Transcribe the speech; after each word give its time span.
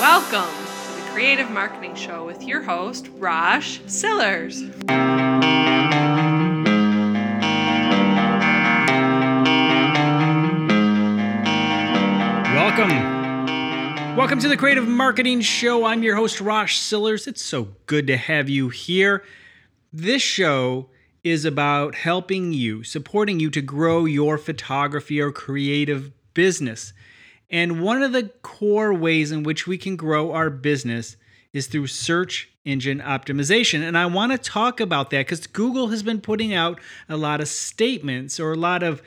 Welcome 0.00 0.46
to 0.46 1.02
the 1.02 1.10
Creative 1.10 1.50
Marketing 1.50 1.96
Show 1.96 2.24
with 2.24 2.44
your 2.44 2.62
host, 2.62 3.10
Rosh 3.16 3.80
Sillars. 3.88 4.62
Welcome. 12.54 14.16
Welcome 14.16 14.38
to 14.38 14.46
the 14.46 14.56
Creative 14.56 14.86
Marketing 14.86 15.40
Show. 15.40 15.84
I'm 15.84 16.04
your 16.04 16.14
host, 16.14 16.40
Rosh 16.40 16.76
Sillars. 16.76 17.26
It's 17.26 17.42
so 17.42 17.70
good 17.86 18.06
to 18.06 18.16
have 18.16 18.48
you 18.48 18.68
here. 18.68 19.24
This 19.92 20.22
show 20.22 20.90
is 21.24 21.44
about 21.44 21.96
helping 21.96 22.52
you, 22.52 22.84
supporting 22.84 23.40
you 23.40 23.50
to 23.50 23.60
grow 23.60 24.04
your 24.04 24.38
photography 24.38 25.20
or 25.20 25.32
creative 25.32 26.12
business. 26.34 26.92
And 27.50 27.82
one 27.82 28.02
of 28.02 28.12
the 28.12 28.30
core 28.42 28.92
ways 28.92 29.32
in 29.32 29.42
which 29.42 29.66
we 29.66 29.78
can 29.78 29.96
grow 29.96 30.32
our 30.32 30.50
business 30.50 31.16
is 31.52 31.66
through 31.66 31.86
search 31.86 32.50
engine 32.64 33.00
optimization. 33.00 33.80
And 33.80 33.96
I 33.96 34.06
want 34.06 34.32
to 34.32 34.38
talk 34.38 34.80
about 34.80 35.10
that 35.10 35.26
because 35.26 35.46
Google 35.46 35.88
has 35.88 36.02
been 36.02 36.20
putting 36.20 36.52
out 36.52 36.78
a 37.08 37.16
lot 37.16 37.40
of 37.40 37.48
statements 37.48 38.38
or 38.38 38.52
a 38.52 38.56
lot 38.56 38.82
of 38.82 39.02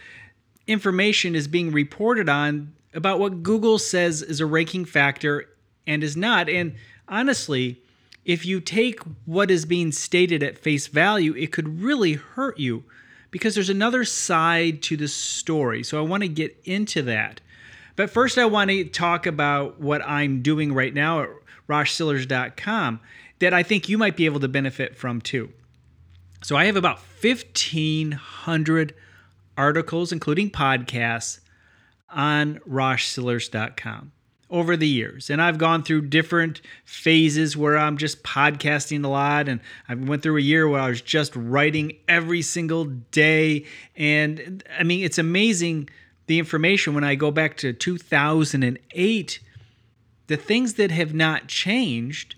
information 0.66 1.36
is 1.36 1.48
being 1.48 1.72
reported 1.72 2.28
on 2.30 2.74
about 2.94 3.20
what 3.20 3.44
Google 3.44 3.78
says 3.78 4.22
is 4.22 4.40
a 4.40 4.46
ranking 4.46 4.86
factor 4.86 5.46
and 5.86 6.04
is 6.04 6.18
not. 6.18 6.50
And 6.50 6.76
honestly, 7.08 7.82
if 8.26 8.46
you 8.46 8.60
take 8.60 9.00
what 9.26 9.52
is 9.52 9.66
being 9.66 9.92
stated 9.92 10.44
at 10.44 10.58
face 10.58 10.88
value, 10.88 11.36
it 11.36 11.52
could 11.52 11.82
really 11.82 12.14
hurt 12.14 12.60
you 12.60 12.84
because 13.30 13.56
there's 13.56 13.70
another 13.70 14.04
side 14.04 14.82
to 14.84 14.98
the 14.98 15.08
story. 15.08 15.84
So 15.84 15.98
I 15.98 16.02
want 16.02 16.24
to 16.24 16.30
get 16.30 16.58
into 16.66 17.02
that. 17.04 17.42
But 17.96 18.10
first, 18.10 18.38
I 18.38 18.46
want 18.46 18.70
to 18.72 18.86
talk 18.86 19.26
about 19.26 19.80
what 19.80 20.02
I'm 20.08 20.42
doing 20.42 20.74
right 20.74 20.94
now 20.94 21.22
at 21.22 21.30
roshsillars.com 21.70 23.00
that 23.40 23.54
I 23.54 23.64
think 23.64 23.90
you 23.90 23.98
might 23.98 24.16
be 24.16 24.26
able 24.26 24.40
to 24.40 24.48
benefit 24.48 24.96
from 24.96 25.22
too. 25.22 25.52
So 26.44 26.56
I 26.56 26.66
have 26.66 26.76
about 26.76 27.00
1,500 27.22 28.96
articles, 29.58 30.12
including 30.12 30.50
podcasts, 30.50 31.40
on 32.10 32.60
roshsillars.com 32.68 34.12
over 34.50 34.76
the 34.76 34.88
years. 34.88 35.30
And 35.30 35.42
i've 35.42 35.58
gone 35.58 35.82
through 35.82 36.02
different 36.08 36.62
phases 36.84 37.56
where 37.56 37.78
i'm 37.78 37.98
just 37.98 38.22
podcasting 38.24 39.06
a 39.06 39.08
lot. 39.08 39.48
And 39.48 39.62
i 39.88 39.96
went 39.96 40.22
through 40.22 40.38
a 40.38 40.42
year 40.42 40.68
where 40.68 40.82
i 40.82 40.90
was 40.90 41.02
just 41.02 41.36
writing 41.36 41.94
every 42.08 42.42
single 42.42 42.86
day. 42.86 43.66
And 43.96 44.64
i 44.78 44.84
mean 44.84 45.04
it's 45.06 45.18
amazing 45.18 45.90
the 46.32 46.40
information 46.40 46.94
when 46.94 47.04
i 47.04 47.14
go 47.14 47.30
back 47.30 47.58
to 47.58 47.74
2008 47.74 49.40
the 50.28 50.38
things 50.38 50.76
that 50.76 50.92
have 50.92 51.14
not 51.14 51.48
changed 51.48 52.36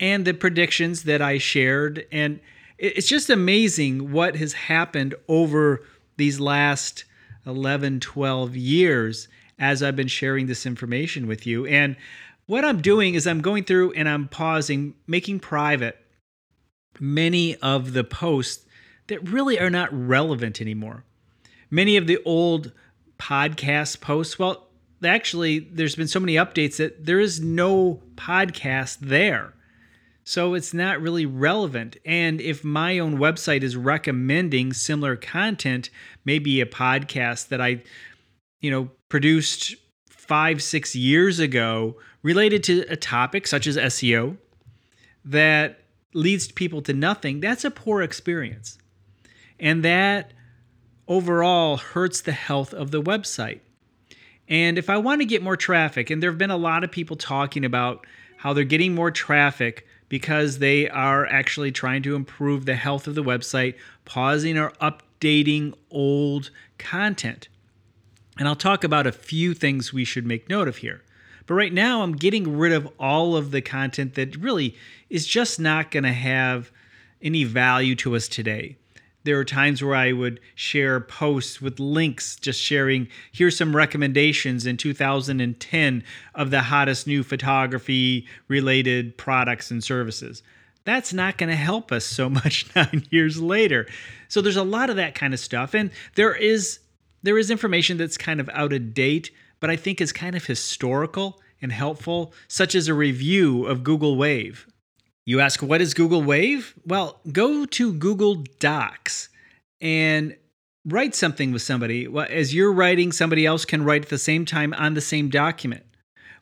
and 0.00 0.24
the 0.24 0.34
predictions 0.34 1.04
that 1.04 1.22
i 1.22 1.38
shared 1.38 2.04
and 2.10 2.40
it's 2.78 3.06
just 3.06 3.30
amazing 3.30 4.10
what 4.10 4.34
has 4.34 4.54
happened 4.54 5.14
over 5.28 5.84
these 6.16 6.40
last 6.40 7.04
11, 7.46 8.00
12 8.00 8.56
years 8.56 9.28
as 9.58 9.82
I've 9.82 9.94
been 9.94 10.08
sharing 10.08 10.46
this 10.46 10.66
information 10.66 11.28
with 11.28 11.46
you. 11.46 11.64
And 11.66 11.96
what 12.46 12.64
I'm 12.64 12.80
doing 12.80 13.14
is 13.14 13.26
I'm 13.26 13.40
going 13.40 13.62
through 13.62 13.92
and 13.92 14.08
I'm 14.08 14.26
pausing, 14.26 14.94
making 15.06 15.38
private 15.40 15.96
many 16.98 17.56
of 17.56 17.92
the 17.92 18.04
posts 18.04 18.66
that 19.06 19.28
really 19.28 19.60
are 19.60 19.70
not 19.70 19.88
relevant 19.92 20.60
anymore. 20.60 21.04
Many 21.70 21.96
of 21.96 22.06
the 22.06 22.18
old 22.24 22.72
podcast 23.22 24.00
posts, 24.00 24.38
well, 24.38 24.66
actually, 25.04 25.60
there's 25.60 25.94
been 25.94 26.08
so 26.08 26.18
many 26.18 26.34
updates 26.34 26.76
that 26.78 27.06
there 27.06 27.20
is 27.20 27.40
no 27.40 28.02
podcast 28.16 28.98
there. 28.98 29.54
So 30.24 30.54
it's 30.54 30.74
not 30.74 31.00
really 31.00 31.26
relevant. 31.26 31.96
And 32.04 32.40
if 32.40 32.64
my 32.64 32.98
own 32.98 33.18
website 33.18 33.62
is 33.62 33.76
recommending 33.76 34.72
similar 34.72 35.16
content, 35.16 35.88
maybe 36.24 36.60
a 36.60 36.66
podcast 36.66 37.48
that 37.48 37.60
I, 37.60 37.82
you 38.60 38.70
know, 38.70 38.90
produced 39.08 39.76
five, 40.08 40.62
six 40.62 40.94
years 40.94 41.38
ago 41.38 41.96
related 42.22 42.62
to 42.64 42.84
a 42.88 42.96
topic 42.96 43.46
such 43.46 43.66
as 43.66 43.76
SEO 43.76 44.36
that 45.24 45.80
leads 46.14 46.50
people 46.50 46.82
to 46.82 46.92
nothing, 46.92 47.40
that's 47.40 47.64
a 47.64 47.70
poor 47.70 48.02
experience. 48.02 48.78
And 49.58 49.84
that 49.84 50.32
overall 51.12 51.76
hurts 51.76 52.22
the 52.22 52.32
health 52.32 52.72
of 52.72 52.90
the 52.90 53.02
website. 53.02 53.60
And 54.48 54.78
if 54.78 54.88
I 54.88 54.96
want 54.96 55.20
to 55.20 55.26
get 55.26 55.42
more 55.42 55.56
traffic, 55.58 56.08
and 56.08 56.22
there 56.22 56.30
have 56.30 56.38
been 56.38 56.50
a 56.50 56.56
lot 56.56 56.84
of 56.84 56.90
people 56.90 57.16
talking 57.16 57.66
about 57.66 58.06
how 58.38 58.52
they're 58.52 58.64
getting 58.64 58.94
more 58.94 59.10
traffic 59.10 59.86
because 60.08 60.58
they 60.58 60.88
are 60.88 61.26
actually 61.26 61.70
trying 61.70 62.02
to 62.02 62.16
improve 62.16 62.64
the 62.64 62.76
health 62.76 63.06
of 63.06 63.14
the 63.14 63.22
website, 63.22 63.74
pausing 64.06 64.56
or 64.56 64.70
updating 64.72 65.74
old 65.90 66.50
content. 66.78 67.48
And 68.38 68.48
I'll 68.48 68.56
talk 68.56 68.82
about 68.82 69.06
a 69.06 69.12
few 69.12 69.52
things 69.52 69.92
we 69.92 70.04
should 70.04 70.26
make 70.26 70.48
note 70.48 70.66
of 70.66 70.78
here. 70.78 71.02
But 71.46 71.54
right 71.54 71.72
now, 71.72 72.02
I'm 72.02 72.16
getting 72.16 72.56
rid 72.56 72.72
of 72.72 72.88
all 72.98 73.36
of 73.36 73.50
the 73.50 73.60
content 73.60 74.14
that 74.14 74.36
really 74.36 74.76
is 75.10 75.26
just 75.26 75.60
not 75.60 75.90
going 75.90 76.04
to 76.04 76.12
have 76.12 76.70
any 77.20 77.44
value 77.44 77.94
to 77.96 78.16
us 78.16 78.28
today 78.28 78.76
there 79.24 79.36
were 79.36 79.44
times 79.44 79.82
where 79.82 79.94
I 79.94 80.12
would 80.12 80.40
share 80.54 81.00
posts 81.00 81.60
with 81.60 81.78
links, 81.78 82.36
just 82.36 82.60
sharing, 82.60 83.08
here's 83.30 83.56
some 83.56 83.74
recommendations 83.76 84.66
in 84.66 84.76
2010 84.76 86.04
of 86.34 86.50
the 86.50 86.62
hottest 86.62 87.06
new 87.06 87.22
photography 87.22 88.26
related 88.48 89.16
products 89.16 89.70
and 89.70 89.82
services. 89.82 90.42
That's 90.84 91.12
not 91.12 91.38
going 91.38 91.50
to 91.50 91.56
help 91.56 91.92
us 91.92 92.04
so 92.04 92.28
much 92.30 92.66
nine 92.74 93.06
years 93.10 93.40
later. 93.40 93.86
So 94.28 94.40
there's 94.40 94.56
a 94.56 94.64
lot 94.64 94.90
of 94.90 94.96
that 94.96 95.14
kind 95.14 95.32
of 95.32 95.40
stuff. 95.40 95.74
And 95.74 95.90
there 96.14 96.34
is 96.34 96.80
there 97.24 97.38
is 97.38 97.52
information 97.52 97.98
that's 97.98 98.18
kind 98.18 98.40
of 98.40 98.50
out 98.52 98.72
of 98.72 98.94
date, 98.94 99.30
but 99.60 99.70
I 99.70 99.76
think 99.76 100.00
is 100.00 100.12
kind 100.12 100.34
of 100.34 100.44
historical 100.44 101.40
and 101.60 101.70
helpful, 101.70 102.34
such 102.48 102.74
as 102.74 102.88
a 102.88 102.94
review 102.94 103.64
of 103.64 103.84
Google 103.84 104.16
Wave. 104.16 104.66
You 105.24 105.40
ask, 105.40 105.62
what 105.62 105.80
is 105.80 105.94
Google 105.94 106.22
Wave? 106.22 106.74
Well, 106.84 107.20
go 107.30 107.64
to 107.64 107.92
Google 107.92 108.44
Docs 108.58 109.28
and 109.80 110.36
write 110.84 111.14
something 111.14 111.52
with 111.52 111.62
somebody. 111.62 112.08
As 112.28 112.52
you're 112.52 112.72
writing, 112.72 113.12
somebody 113.12 113.46
else 113.46 113.64
can 113.64 113.84
write 113.84 114.02
at 114.02 114.08
the 114.08 114.18
same 114.18 114.44
time 114.44 114.74
on 114.74 114.94
the 114.94 115.00
same 115.00 115.28
document. 115.28 115.84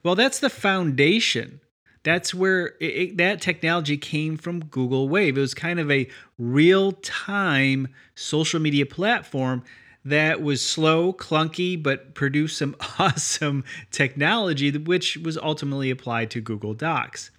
Well, 0.03 0.15
that's 0.15 0.39
the 0.39 0.49
foundation. 0.49 1.61
That's 2.05 2.33
where 2.33 2.73
it, 2.81 3.19
that 3.19 3.43
technology 3.43 3.99
came 3.99 4.39
from 4.39 4.65
Google 4.65 5.11
Wave. 5.11 5.37
It 5.37 5.43
was 5.43 5.53
kind 5.53 5.79
of 5.79 5.91
a 5.91 6.09
real 6.39 6.93
time 6.93 7.89
social 8.15 8.61
media 8.61 8.87
platform 8.87 9.63
that 10.07 10.41
was 10.41 10.65
slow, 10.65 11.13
clunky, 11.13 11.81
but 11.81 12.15
produced 12.15 12.57
some 12.57 12.75
awesome 12.99 13.65
technology, 13.91 14.71
which 14.79 15.19
was 15.19 15.37
ultimately 15.37 15.91
applied 15.91 16.31
to 16.31 16.41
Google 16.41 16.73
Docs. 16.73 17.31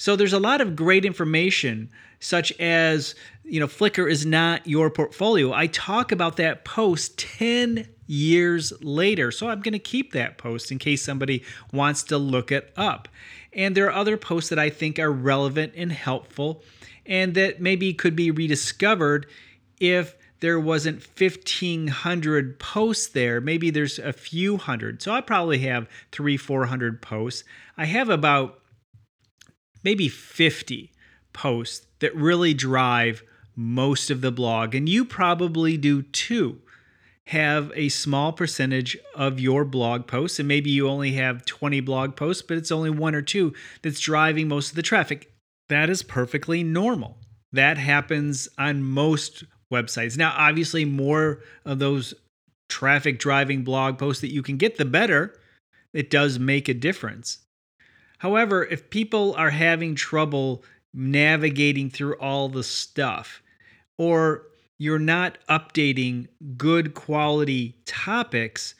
So 0.00 0.16
there's 0.16 0.32
a 0.32 0.38
lot 0.38 0.62
of 0.62 0.74
great 0.74 1.04
information, 1.04 1.90
such 2.20 2.58
as, 2.58 3.14
you 3.44 3.60
know, 3.60 3.66
Flickr 3.66 4.10
is 4.10 4.24
not 4.24 4.66
your 4.66 4.88
portfolio. 4.88 5.52
I 5.52 5.66
talk 5.66 6.10
about 6.10 6.38
that 6.38 6.64
post 6.64 7.18
10 7.18 7.86
years 8.06 8.72
later. 8.80 9.30
So 9.30 9.50
I'm 9.50 9.60
going 9.60 9.74
to 9.74 9.78
keep 9.78 10.12
that 10.12 10.38
post 10.38 10.72
in 10.72 10.78
case 10.78 11.02
somebody 11.02 11.44
wants 11.70 12.02
to 12.04 12.16
look 12.16 12.50
it 12.50 12.72
up. 12.78 13.08
And 13.52 13.76
there 13.76 13.88
are 13.88 13.92
other 13.92 14.16
posts 14.16 14.48
that 14.48 14.58
I 14.58 14.70
think 14.70 14.98
are 14.98 15.12
relevant 15.12 15.74
and 15.76 15.92
helpful 15.92 16.64
and 17.04 17.34
that 17.34 17.60
maybe 17.60 17.92
could 17.92 18.16
be 18.16 18.30
rediscovered 18.30 19.26
if 19.80 20.16
there 20.40 20.58
wasn't 20.58 21.06
1500 21.18 22.58
posts 22.58 23.08
there 23.08 23.42
maybe 23.42 23.68
there's 23.68 23.98
a 23.98 24.12
few 24.12 24.56
hundred 24.56 25.02
so 25.02 25.12
i 25.12 25.20
probably 25.20 25.58
have 25.58 25.86
three 26.12 26.38
400 26.38 27.02
posts 27.02 27.44
i 27.76 27.84
have 27.84 28.08
about 28.08 28.59
maybe 29.82 30.08
50 30.08 30.92
posts 31.32 31.86
that 32.00 32.14
really 32.14 32.54
drive 32.54 33.22
most 33.56 34.10
of 34.10 34.20
the 34.20 34.32
blog. 34.32 34.74
And 34.74 34.88
you 34.88 35.04
probably 35.04 35.76
do 35.76 36.02
too. 36.02 36.60
Have 37.26 37.70
a 37.76 37.90
small 37.90 38.32
percentage 38.32 38.98
of 39.14 39.38
your 39.38 39.64
blog 39.64 40.06
posts, 40.06 40.38
and 40.38 40.48
maybe 40.48 40.70
you 40.70 40.88
only 40.88 41.12
have 41.12 41.44
20 41.44 41.80
blog 41.80 42.16
posts, 42.16 42.42
but 42.42 42.56
it's 42.56 42.72
only 42.72 42.90
one 42.90 43.14
or 43.14 43.22
two 43.22 43.52
that's 43.82 44.00
driving 44.00 44.48
most 44.48 44.70
of 44.70 44.76
the 44.76 44.82
traffic. 44.82 45.32
That 45.68 45.90
is 45.90 46.02
perfectly 46.02 46.64
normal. 46.64 47.18
That 47.52 47.78
happens 47.78 48.48
on 48.58 48.82
most 48.82 49.44
websites. 49.72 50.16
Now, 50.16 50.34
obviously, 50.36 50.84
more 50.84 51.42
of 51.64 51.78
those 51.78 52.14
traffic 52.68 53.18
driving 53.18 53.62
blog 53.62 53.98
posts 53.98 54.20
that 54.22 54.32
you 54.32 54.42
can 54.42 54.56
get, 54.56 54.76
the 54.76 54.84
better. 54.84 55.34
It 55.92 56.10
does 56.10 56.38
make 56.38 56.68
a 56.68 56.74
difference. 56.74 57.38
However, 58.20 58.66
if 58.66 58.90
people 58.90 59.34
are 59.36 59.48
having 59.48 59.94
trouble 59.94 60.62
navigating 60.92 61.88
through 61.88 62.16
all 62.16 62.50
the 62.50 62.62
stuff, 62.62 63.42
or 63.96 64.42
you're 64.76 64.98
not 64.98 65.38
updating 65.48 66.28
good 66.58 66.92
quality 66.92 67.76
topics 67.86 68.74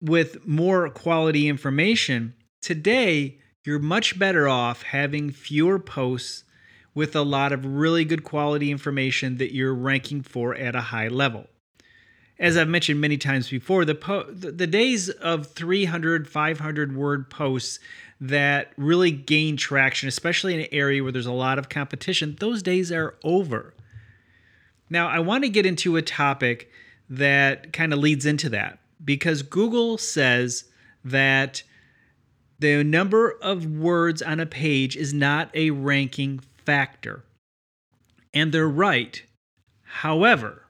with 0.00 0.44
more 0.48 0.90
quality 0.90 1.46
information, 1.46 2.34
today 2.60 3.38
you're 3.64 3.78
much 3.78 4.18
better 4.18 4.48
off 4.48 4.82
having 4.82 5.30
fewer 5.30 5.78
posts 5.78 6.42
with 6.92 7.14
a 7.14 7.22
lot 7.22 7.52
of 7.52 7.64
really 7.64 8.04
good 8.04 8.24
quality 8.24 8.72
information 8.72 9.36
that 9.36 9.54
you're 9.54 9.74
ranking 9.74 10.22
for 10.22 10.56
at 10.56 10.74
a 10.74 10.80
high 10.80 11.06
level. 11.06 11.46
As 12.38 12.56
I've 12.56 12.68
mentioned 12.68 13.00
many 13.00 13.16
times 13.16 13.48
before, 13.48 13.84
the 13.84 13.94
po- 13.94 14.30
the 14.30 14.66
days 14.66 15.08
of 15.08 15.46
300, 15.46 16.28
500 16.28 16.94
word 16.96 17.30
posts 17.30 17.78
that 18.20 18.72
really 18.76 19.10
gain 19.10 19.56
traction, 19.56 20.08
especially 20.08 20.54
in 20.54 20.60
an 20.60 20.68
area 20.72 21.02
where 21.02 21.12
there's 21.12 21.26
a 21.26 21.32
lot 21.32 21.58
of 21.58 21.68
competition, 21.68 22.36
those 22.38 22.62
days 22.62 22.92
are 22.92 23.14
over. 23.24 23.74
Now, 24.88 25.08
I 25.08 25.18
want 25.18 25.44
to 25.44 25.50
get 25.50 25.66
into 25.66 25.96
a 25.96 26.02
topic 26.02 26.70
that 27.08 27.72
kind 27.72 27.92
of 27.92 27.98
leads 27.98 28.26
into 28.26 28.48
that 28.50 28.78
because 29.04 29.42
Google 29.42 29.98
says 29.98 30.64
that 31.04 31.62
the 32.58 32.82
number 32.82 33.36
of 33.42 33.66
words 33.66 34.22
on 34.22 34.40
a 34.40 34.46
page 34.46 34.96
is 34.96 35.12
not 35.12 35.50
a 35.54 35.70
ranking 35.70 36.40
factor. 36.64 37.24
And 38.32 38.52
they're 38.52 38.68
right. 38.68 39.22
However, 39.82 40.65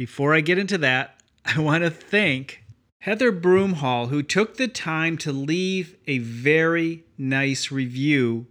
before 0.00 0.32
I 0.34 0.40
get 0.40 0.56
into 0.56 0.78
that, 0.78 1.20
I 1.44 1.60
want 1.60 1.84
to 1.84 1.90
thank 1.90 2.64
Heather 3.00 3.30
Broomhall, 3.30 4.08
who 4.08 4.22
took 4.22 4.56
the 4.56 4.66
time 4.66 5.18
to 5.18 5.30
leave 5.30 5.94
a 6.06 6.16
very 6.16 7.04
nice 7.18 7.70
review 7.70 8.46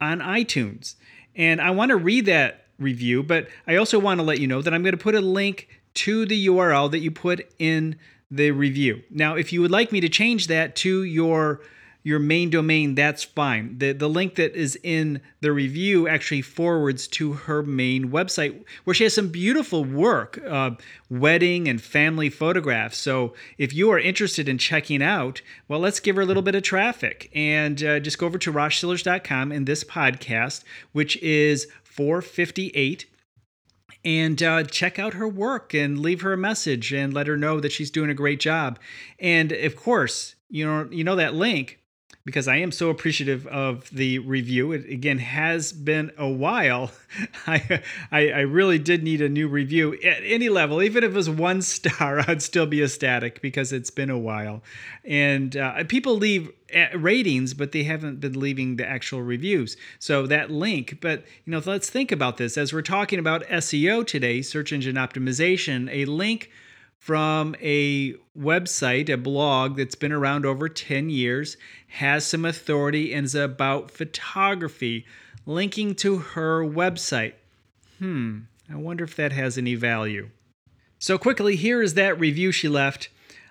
on 0.00 0.18
iTunes. 0.18 0.96
And 1.36 1.60
I 1.60 1.70
want 1.70 1.90
to 1.90 1.96
read 1.96 2.26
that 2.26 2.64
review, 2.80 3.22
but 3.22 3.46
I 3.64 3.76
also 3.76 4.00
want 4.00 4.18
to 4.18 4.24
let 4.24 4.40
you 4.40 4.48
know 4.48 4.60
that 4.60 4.74
I'm 4.74 4.82
going 4.82 4.90
to 4.90 4.98
put 4.98 5.14
a 5.14 5.20
link 5.20 5.68
to 5.94 6.26
the 6.26 6.48
URL 6.48 6.90
that 6.90 6.98
you 6.98 7.12
put 7.12 7.48
in 7.60 7.94
the 8.28 8.50
review. 8.50 9.04
Now, 9.08 9.36
if 9.36 9.52
you 9.52 9.60
would 9.60 9.70
like 9.70 9.92
me 9.92 10.00
to 10.00 10.08
change 10.08 10.48
that 10.48 10.74
to 10.76 11.04
your 11.04 11.60
your 12.08 12.18
main 12.18 12.48
domain, 12.48 12.94
that's 12.94 13.22
fine. 13.22 13.76
The, 13.76 13.92
the 13.92 14.08
link 14.08 14.36
that 14.36 14.54
is 14.54 14.78
in 14.82 15.20
the 15.42 15.52
review 15.52 16.08
actually 16.08 16.40
forwards 16.40 17.06
to 17.08 17.34
her 17.34 17.62
main 17.62 18.10
website 18.10 18.64
where 18.84 18.94
she 18.94 19.04
has 19.04 19.12
some 19.12 19.28
beautiful 19.28 19.84
work, 19.84 20.40
uh, 20.48 20.70
wedding 21.10 21.68
and 21.68 21.82
family 21.82 22.30
photographs. 22.30 22.96
So 22.96 23.34
if 23.58 23.74
you 23.74 23.90
are 23.90 23.98
interested 23.98 24.48
in 24.48 24.56
checking 24.56 25.02
out, 25.02 25.42
well, 25.68 25.80
let's 25.80 26.00
give 26.00 26.16
her 26.16 26.22
a 26.22 26.24
little 26.24 26.42
bit 26.42 26.54
of 26.54 26.62
traffic 26.62 27.30
and 27.34 27.84
uh, 27.84 28.00
just 28.00 28.16
go 28.16 28.24
over 28.24 28.38
to 28.38 28.50
roshsillars.com 28.50 29.52
in 29.52 29.66
this 29.66 29.84
podcast, 29.84 30.64
which 30.92 31.18
is 31.18 31.66
458 31.84 33.04
and 34.02 34.42
uh, 34.42 34.62
check 34.62 34.98
out 34.98 35.12
her 35.12 35.28
work 35.28 35.74
and 35.74 35.98
leave 35.98 36.22
her 36.22 36.32
a 36.32 36.38
message 36.38 36.90
and 36.90 37.12
let 37.12 37.26
her 37.26 37.36
know 37.36 37.60
that 37.60 37.72
she's 37.72 37.90
doing 37.90 38.08
a 38.08 38.14
great 38.14 38.40
job. 38.40 38.78
And 39.18 39.52
of 39.52 39.76
course, 39.76 40.36
you 40.48 40.64
know, 40.66 40.88
you 40.90 41.04
know 41.04 41.16
that 41.16 41.34
link 41.34 41.78
because 42.28 42.46
I 42.46 42.56
am 42.56 42.72
so 42.72 42.90
appreciative 42.90 43.46
of 43.46 43.88
the 43.88 44.18
review. 44.18 44.72
It 44.72 44.86
again 44.90 45.16
has 45.16 45.72
been 45.72 46.12
a 46.18 46.28
while. 46.28 46.90
I, 47.46 47.82
I, 48.12 48.28
I 48.28 48.40
really 48.40 48.78
did 48.78 49.02
need 49.02 49.22
a 49.22 49.30
new 49.30 49.48
review 49.48 49.94
at 50.04 50.22
any 50.22 50.50
level, 50.50 50.82
even 50.82 51.04
if 51.04 51.12
it 51.12 51.16
was 51.16 51.30
one 51.30 51.62
star, 51.62 52.22
I'd 52.28 52.42
still 52.42 52.66
be 52.66 52.82
ecstatic 52.82 53.40
because 53.40 53.72
it's 53.72 53.88
been 53.88 54.10
a 54.10 54.18
while. 54.18 54.62
And 55.06 55.56
uh, 55.56 55.82
people 55.84 56.16
leave 56.16 56.52
ratings, 56.94 57.54
but 57.54 57.72
they 57.72 57.84
haven't 57.84 58.20
been 58.20 58.38
leaving 58.38 58.76
the 58.76 58.86
actual 58.86 59.22
reviews. 59.22 59.78
So 59.98 60.26
that 60.26 60.50
link, 60.50 60.98
but 61.00 61.24
you 61.46 61.52
know, 61.52 61.62
let's 61.64 61.88
think 61.88 62.12
about 62.12 62.36
this 62.36 62.58
as 62.58 62.74
we're 62.74 62.82
talking 62.82 63.18
about 63.18 63.42
SEO 63.44 64.06
today, 64.06 64.42
search 64.42 64.70
engine 64.70 64.96
optimization. 64.96 65.88
A 65.90 66.04
link 66.04 66.50
from 66.98 67.56
a 67.62 68.14
website, 68.38 69.08
a 69.08 69.16
blog 69.16 69.76
that's 69.76 69.94
been 69.94 70.12
around 70.12 70.44
over 70.44 70.68
10 70.68 71.08
years, 71.08 71.56
has 71.86 72.26
some 72.26 72.44
authority, 72.44 73.14
and 73.14 73.24
is 73.24 73.34
about 73.34 73.90
photography, 73.90 75.06
linking 75.46 75.94
to 75.94 76.18
her 76.18 76.62
website. 76.62 77.34
Hmm, 77.98 78.40
I 78.70 78.76
wonder 78.76 79.04
if 79.04 79.16
that 79.16 79.32
has 79.32 79.56
any 79.56 79.74
value. 79.74 80.28
So, 80.98 81.16
quickly, 81.16 81.56
here 81.56 81.80
is 81.80 81.94
that 81.94 82.18
review 82.18 82.52
she 82.52 82.68
left. 82.68 83.08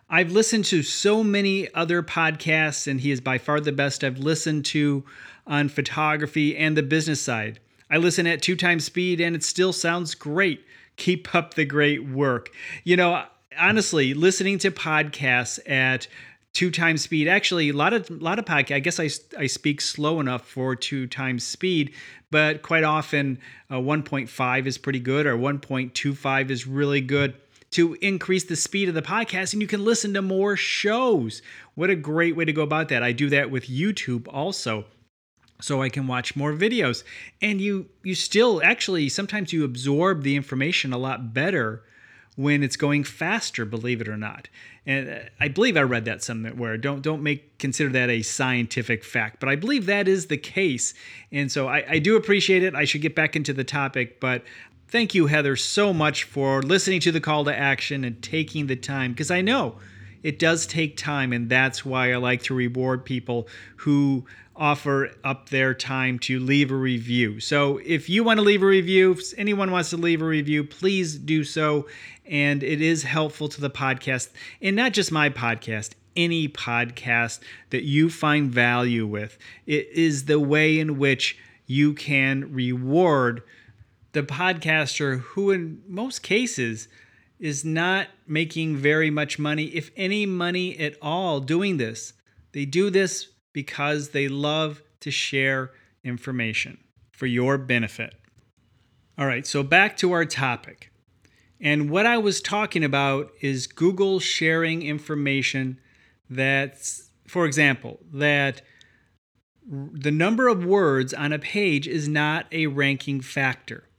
I've 0.09 0.31
listened 0.31 0.65
to 0.65 0.83
so 0.83 1.23
many 1.23 1.73
other 1.73 2.03
podcasts, 2.03 2.87
and 2.87 3.01
he 3.01 3.11
is 3.11 3.21
by 3.21 3.37
far 3.37 3.59
the 3.59 3.71
best 3.71 4.03
I've 4.03 4.19
listened 4.19 4.65
to 4.65 5.03
on 5.45 5.69
photography 5.69 6.55
and 6.55 6.77
the 6.77 6.83
business 6.83 7.21
side. 7.21 7.59
I 7.89 7.97
listen 7.97 8.27
at 8.27 8.41
two 8.41 8.55
times 8.55 8.85
speed, 8.85 9.19
and 9.19 9.35
it 9.35 9.43
still 9.43 9.73
sounds 9.73 10.13
great. 10.13 10.63
Keep 10.97 11.33
up 11.33 11.53
the 11.53 11.65
great 11.65 12.07
work. 12.07 12.49
You 12.83 12.97
know, 12.97 13.25
honestly, 13.59 14.13
listening 14.13 14.57
to 14.59 14.71
podcasts 14.71 15.59
at 15.69 16.07
two 16.53 16.71
times 16.71 17.03
speed. 17.03 17.27
Actually, 17.27 17.69
a 17.69 17.73
lot 17.73 17.93
of 17.93 18.09
a 18.09 18.13
lot 18.13 18.39
of 18.39 18.45
podcasts. 18.45 18.75
I 18.75 18.79
guess 18.79 18.99
I 18.99 19.09
I 19.37 19.47
speak 19.47 19.81
slow 19.81 20.19
enough 20.19 20.47
for 20.47 20.75
two 20.75 21.07
times 21.07 21.45
speed, 21.45 21.93
but 22.31 22.61
quite 22.61 22.83
often 22.83 23.39
uh, 23.69 23.75
1.5 23.75 24.65
is 24.65 24.77
pretty 24.77 24.99
good, 24.99 25.25
or 25.25 25.37
1.25 25.37 26.49
is 26.49 26.65
really 26.65 27.01
good 27.01 27.35
to 27.71 27.95
increase 27.95 28.45
the 28.45 28.55
speed 28.55 28.89
of 28.89 28.95
the 28.95 29.01
podcast, 29.01 29.53
and 29.53 29.61
you 29.61 29.67
can 29.67 29.83
listen 29.83 30.13
to 30.13 30.21
more 30.21 30.55
shows. 30.55 31.41
What 31.75 31.89
a 31.89 31.95
great 31.95 32.35
way 32.35 32.45
to 32.45 32.53
go 32.53 32.63
about 32.63 32.89
that! 32.89 33.03
I 33.03 33.11
do 33.11 33.29
that 33.29 33.51
with 33.51 33.67
YouTube 33.67 34.27
also 34.27 34.85
so 35.59 35.81
I 35.81 35.89
can 35.89 36.07
watch 36.07 36.35
more 36.35 36.53
videos. 36.53 37.03
And 37.41 37.61
you 37.61 37.87
you 38.03 38.15
still 38.15 38.61
actually 38.63 39.09
sometimes 39.09 39.53
you 39.53 39.63
absorb 39.63 40.23
the 40.23 40.35
information 40.35 40.93
a 40.93 40.97
lot 40.97 41.33
better 41.33 41.83
when 42.37 42.63
it's 42.63 42.75
going 42.75 43.03
faster, 43.03 43.65
believe 43.65 43.99
it 43.99 44.07
or 44.07 44.15
not. 44.15 44.47
And 44.85 45.09
uh, 45.09 45.19
I 45.39 45.49
believe 45.49 45.75
I 45.75 45.81
read 45.81 46.05
that 46.05 46.23
somewhere. 46.23 46.77
Don't 46.77 47.01
don't 47.01 47.21
make 47.21 47.57
consider 47.57 47.89
that 47.89 48.09
a 48.09 48.21
scientific 48.21 49.03
fact, 49.03 49.41
but 49.41 49.49
I 49.49 49.55
believe 49.55 49.87
that 49.87 50.07
is 50.07 50.27
the 50.27 50.37
case. 50.37 50.93
And 51.31 51.51
so 51.51 51.67
I, 51.67 51.83
I 51.89 51.99
do 51.99 52.15
appreciate 52.15 52.63
it. 52.63 52.75
I 52.75 52.85
should 52.85 53.01
get 53.01 53.15
back 53.15 53.35
into 53.35 53.53
the 53.53 53.65
topic, 53.65 54.21
but 54.21 54.43
thank 54.87 55.13
you, 55.13 55.25
Heather, 55.25 55.57
so 55.57 55.91
much 55.93 56.23
for 56.23 56.61
listening 56.61 57.01
to 57.01 57.11
the 57.11 57.19
call 57.19 57.43
to 57.45 57.55
action 57.55 58.03
and 58.05 58.21
taking 58.21 58.67
the 58.67 58.77
time 58.77 59.11
because 59.11 59.31
I 59.31 59.41
know 59.41 59.75
it 60.23 60.39
does 60.39 60.65
take 60.65 60.97
time, 60.97 61.31
and 61.31 61.49
that's 61.49 61.85
why 61.85 62.11
I 62.11 62.17
like 62.17 62.43
to 62.43 62.53
reward 62.53 63.05
people 63.05 63.47
who 63.77 64.25
offer 64.57 65.11
up 65.23 65.49
their 65.49 65.73
time 65.73 66.19
to 66.19 66.39
leave 66.39 66.71
a 66.71 66.75
review. 66.75 67.39
So 67.39 67.79
if 67.85 68.09
you 68.09 68.23
want 68.23 68.39
to 68.39 68.45
leave 68.45 68.63
a 68.63 68.67
review, 68.67 69.11
if 69.11 69.33
anyone 69.37 69.71
wants 69.71 69.91
to 69.91 69.97
leave 69.97 70.21
a 70.21 70.25
review, 70.25 70.63
please 70.63 71.17
do 71.17 71.43
so. 71.43 71.87
And 72.25 72.63
it 72.63 72.81
is 72.81 73.03
helpful 73.03 73.47
to 73.49 73.61
the 73.61 73.69
podcast, 73.69 74.29
and 74.61 74.75
not 74.75 74.91
just 74.91 75.11
my 75.11 75.29
podcast, 75.29 75.91
any 76.15 76.49
podcast 76.49 77.39
that 77.69 77.83
you 77.83 78.09
find 78.09 78.51
value 78.51 79.05
with. 79.05 79.37
It 79.65 79.87
is 79.93 80.25
the 80.25 80.39
way 80.39 80.79
in 80.79 80.97
which 80.97 81.37
you 81.67 81.93
can 81.93 82.51
reward 82.51 83.43
the 84.13 84.23
podcaster 84.23 85.19
who, 85.19 85.51
in 85.51 85.81
most 85.87 86.23
cases, 86.23 86.87
is 87.39 87.63
not 87.63 88.07
making 88.25 88.75
very 88.77 89.11
much 89.11 89.37
money, 89.37 89.65
if 89.65 89.91
any 89.95 90.25
money 90.25 90.77
at 90.79 90.95
all, 91.01 91.39
doing 91.39 91.77
this. 91.77 92.13
They 92.51 92.65
do 92.65 92.89
this 92.89 93.27
because 93.57 94.09
they 94.09 94.27
love 94.27 94.83
to 94.99 95.09
share 95.09 95.71
information 96.03 96.77
for 97.09 97.25
your 97.25 97.57
benefit. 97.57 98.13
All 99.17 99.25
right, 99.25 99.47
so 99.47 99.63
back 99.63 99.97
to 99.97 100.11
our 100.11 100.25
topic. 100.25 100.91
And 101.59 101.89
what 101.89 102.05
I 102.05 102.19
was 102.19 102.39
talking 102.39 102.83
about 102.83 103.31
is 103.41 103.65
Google 103.65 104.19
sharing 104.19 104.83
information 104.83 105.79
that's, 106.29 107.09
for 107.25 107.47
example, 107.47 107.97
that 108.13 108.61
the 109.67 110.11
number 110.11 110.47
of 110.47 110.63
words 110.63 111.11
on 111.11 111.33
a 111.33 111.39
page 111.39 111.87
is 111.87 112.07
not 112.07 112.45
a 112.51 112.67
ranking 112.67 113.21
factor. 113.21 113.89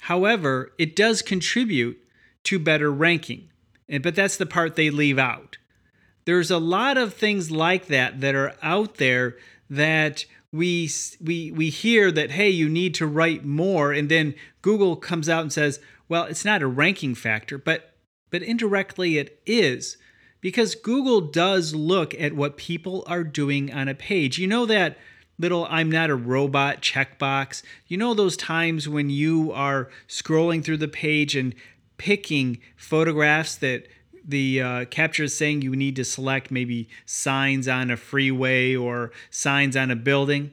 However, 0.00 0.72
it 0.78 0.96
does 0.96 1.20
contribute 1.20 1.98
to 2.44 2.58
better 2.58 2.90
ranking. 2.90 3.50
But 4.00 4.14
that's 4.14 4.38
the 4.38 4.46
part 4.46 4.76
they 4.76 4.88
leave 4.88 5.18
out 5.18 5.58
there's 6.24 6.50
a 6.50 6.58
lot 6.58 6.96
of 6.96 7.14
things 7.14 7.50
like 7.50 7.86
that 7.86 8.20
that 8.20 8.34
are 8.34 8.54
out 8.62 8.96
there 8.96 9.36
that 9.70 10.24
we 10.52 10.90
we 11.20 11.50
we 11.50 11.70
hear 11.70 12.12
that 12.12 12.32
hey 12.32 12.50
you 12.50 12.68
need 12.68 12.94
to 12.94 13.06
write 13.06 13.44
more. 13.44 13.92
And 13.92 14.08
then 14.08 14.34
Google 14.60 14.96
comes 14.96 15.28
out 15.28 15.42
and 15.42 15.52
says 15.52 15.80
well 16.08 16.24
it's 16.24 16.44
not 16.44 16.62
a 16.62 16.66
ranking 16.66 17.14
factor 17.14 17.58
but 17.58 17.94
but 18.30 18.42
indirectly 18.42 19.18
it 19.18 19.40
is. 19.46 19.96
Because 20.40 20.74
Google 20.74 21.20
does 21.20 21.72
look 21.72 22.14
at 22.20 22.34
what 22.34 22.56
people 22.56 23.04
are 23.06 23.22
doing 23.22 23.72
on 23.72 23.86
a 23.86 23.94
page. 23.94 24.38
You 24.38 24.48
know 24.48 24.66
that 24.66 24.98
little 25.38 25.66
I'm 25.70 25.90
not 25.90 26.10
a 26.10 26.16
robot 26.16 26.82
checkbox? 26.82 27.62
You 27.86 27.96
know 27.96 28.12
those 28.12 28.36
times 28.36 28.88
when 28.88 29.08
you 29.08 29.52
are 29.52 29.88
scrolling 30.08 30.64
through 30.64 30.78
the 30.78 30.88
page 30.88 31.36
and 31.36 31.54
picking 31.96 32.58
photographs 32.76 33.54
that 33.56 33.86
the 34.24 34.60
uh, 34.60 34.84
CAPTCHA 34.86 35.24
is 35.24 35.36
saying 35.36 35.62
you 35.62 35.76
need 35.76 35.96
to 35.96 36.04
select 36.04 36.50
maybe 36.50 36.88
signs 37.06 37.68
on 37.68 37.90
a 37.90 37.96
freeway 37.96 38.74
or 38.74 39.12
signs 39.30 39.76
on 39.76 39.90
a 39.90 39.96
building, 39.96 40.52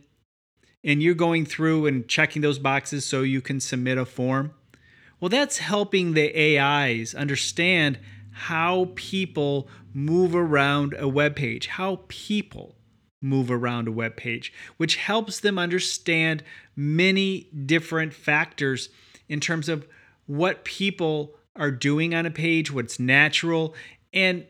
and 0.84 1.04
you're 1.04 1.14
going 1.14 1.46
through 1.46 1.86
and 1.86 2.08
checking 2.08 2.42
those 2.42 2.60
boxes 2.60 3.06
so 3.06 3.22
you 3.22 3.42
can 3.42 3.60
submit 3.60 3.98
a 3.98 4.06
form. 4.06 4.54
Well, 5.20 5.30
that's 5.30 5.58
helping 5.58 6.14
the 6.14 6.60
AIs 6.60 7.14
understand 7.14 8.00
how 8.32 8.92
people 8.96 9.68
move 9.94 10.34
around 10.34 10.96
a 10.98 11.08
web 11.08 11.36
page, 11.36 11.68
how 11.68 12.02
people 12.08 12.78
move 13.22 13.52
around 13.52 13.88
a 13.88 13.92
web 13.92 14.16
page, 14.16 14.54
which 14.78 14.96
helps 14.96 15.40
them 15.40 15.60
understand 15.60 16.44
many 16.76 17.50
different 17.66 18.14
factors 18.14 18.90
in 19.28 19.40
terms 19.40 19.68
of 19.68 19.86
what 20.26 20.64
people 20.64 21.36
are 21.56 21.72
doing 21.72 22.14
on 22.14 22.26
a 22.26 22.32
page, 22.32 22.72
what's 22.72 23.00
natural, 23.00 23.76
and 24.14 24.46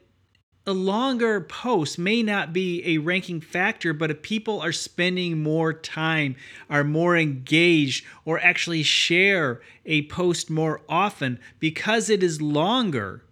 a 0.68 0.74
longer 0.74 1.42
post 1.42 1.98
may 1.98 2.22
not 2.22 2.54
be 2.54 2.86
a 2.86 3.00
ranking 3.00 3.42
factor, 3.42 3.92
but 3.92 4.12
if 4.12 4.22
people 4.22 4.62
are 4.62 4.72
spending 4.72 5.42
more 5.42 5.74
time, 5.74 6.36
are 6.70 6.84
more 6.84 7.18
engaged, 7.18 8.06
or 8.24 8.40
actually 8.40 8.84
share 8.84 9.62
a 9.86 10.04
post 10.04 10.50
more 10.50 10.82
often 10.88 11.40
because 11.60 12.10
it 12.10 12.22
is 12.22 12.42
longer, 12.42 13.24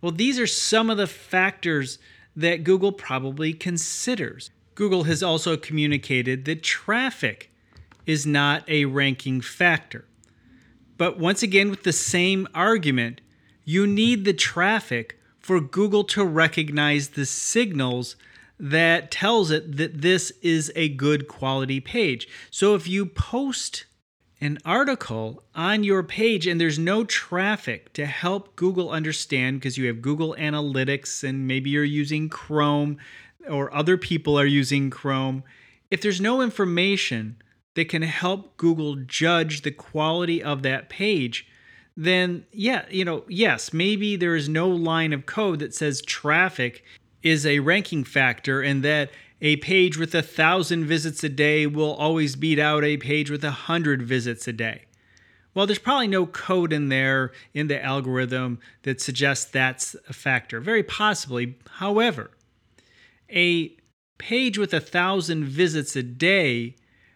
well, 0.00 0.12
these 0.12 0.38
are 0.38 0.46
some 0.46 0.88
of 0.88 0.96
the 0.96 1.06
factors 1.06 1.98
that 2.34 2.64
Google 2.64 2.92
probably 2.92 3.52
considers. 3.52 4.50
Google 4.74 5.04
has 5.04 5.22
also 5.22 5.56
communicated 5.56 6.46
that 6.46 6.62
traffic 6.62 7.50
is 8.06 8.26
not 8.26 8.68
a 8.68 8.86
ranking 8.86 9.40
factor. 9.40 10.04
But 10.96 11.18
once 11.18 11.42
again, 11.42 11.70
with 11.70 11.82
the 11.82 11.92
same 11.92 12.46
argument, 12.54 13.20
you 13.64 13.86
need 13.86 14.24
the 14.24 14.32
traffic 14.32 15.18
for 15.38 15.60
Google 15.60 16.04
to 16.04 16.24
recognize 16.24 17.10
the 17.10 17.26
signals 17.26 18.16
that 18.58 19.10
tells 19.10 19.50
it 19.50 19.76
that 19.76 20.00
this 20.00 20.32
is 20.42 20.72
a 20.76 20.88
good 20.88 21.28
quality 21.28 21.80
page. 21.80 22.28
So 22.50 22.74
if 22.74 22.86
you 22.88 23.06
post 23.06 23.86
an 24.40 24.58
article 24.64 25.42
on 25.54 25.84
your 25.84 26.02
page 26.02 26.46
and 26.46 26.60
there's 26.60 26.78
no 26.78 27.04
traffic 27.04 27.92
to 27.94 28.06
help 28.06 28.56
Google 28.56 28.90
understand 28.90 29.58
because 29.58 29.78
you 29.78 29.86
have 29.86 30.02
Google 30.02 30.36
Analytics 30.38 31.26
and 31.26 31.46
maybe 31.46 31.70
you're 31.70 31.84
using 31.84 32.28
Chrome 32.28 32.98
or 33.48 33.74
other 33.74 33.96
people 33.96 34.38
are 34.38 34.46
using 34.46 34.90
Chrome, 34.90 35.44
if 35.90 36.00
there's 36.00 36.20
no 36.20 36.42
information 36.42 37.36
that 37.74 37.88
can 37.88 38.02
help 38.02 38.56
Google 38.56 38.96
judge 38.96 39.62
the 39.62 39.70
quality 39.70 40.42
of 40.42 40.62
that 40.62 40.88
page, 40.88 41.46
then 41.96 42.44
yeah, 42.52 42.84
you 42.90 43.04
know, 43.04 43.24
yes, 43.28 43.72
maybe 43.72 44.16
there 44.16 44.36
is 44.36 44.48
no 44.48 44.68
line 44.68 45.12
of 45.12 45.26
code 45.26 45.60
that 45.60 45.74
says 45.74 46.02
traffic 46.02 46.84
is 47.22 47.46
a 47.46 47.60
ranking 47.60 48.04
factor 48.04 48.60
and 48.60 48.82
that 48.84 49.10
a 49.40 49.56
page 49.56 49.98
with 49.98 50.14
a 50.14 50.22
thousand 50.22 50.86
visits 50.86 51.22
a 51.24 51.28
day 51.28 51.66
will 51.66 51.94
always 51.94 52.36
beat 52.36 52.58
out 52.58 52.84
a 52.84 52.96
page 52.96 53.30
with 53.30 53.44
a 53.44 53.50
hundred 53.50 54.02
visits 54.02 54.48
a 54.48 54.52
day. 54.52 54.84
Well, 55.54 55.66
there's 55.66 55.78
probably 55.78 56.08
no 56.08 56.26
code 56.26 56.72
in 56.72 56.88
there 56.88 57.30
in 57.52 57.68
the 57.68 57.82
algorithm 57.82 58.58
that 58.82 59.00
suggests 59.00 59.44
that's 59.44 59.94
a 60.08 60.12
factor. 60.12 60.60
Very 60.60 60.82
possibly. 60.82 61.56
However, 61.74 62.32
a 63.30 63.76
page 64.18 64.58
with 64.58 64.74
a 64.74 64.80
thousand 64.80 65.44
visits 65.44 65.94
a 65.94 66.02
day 66.02 66.74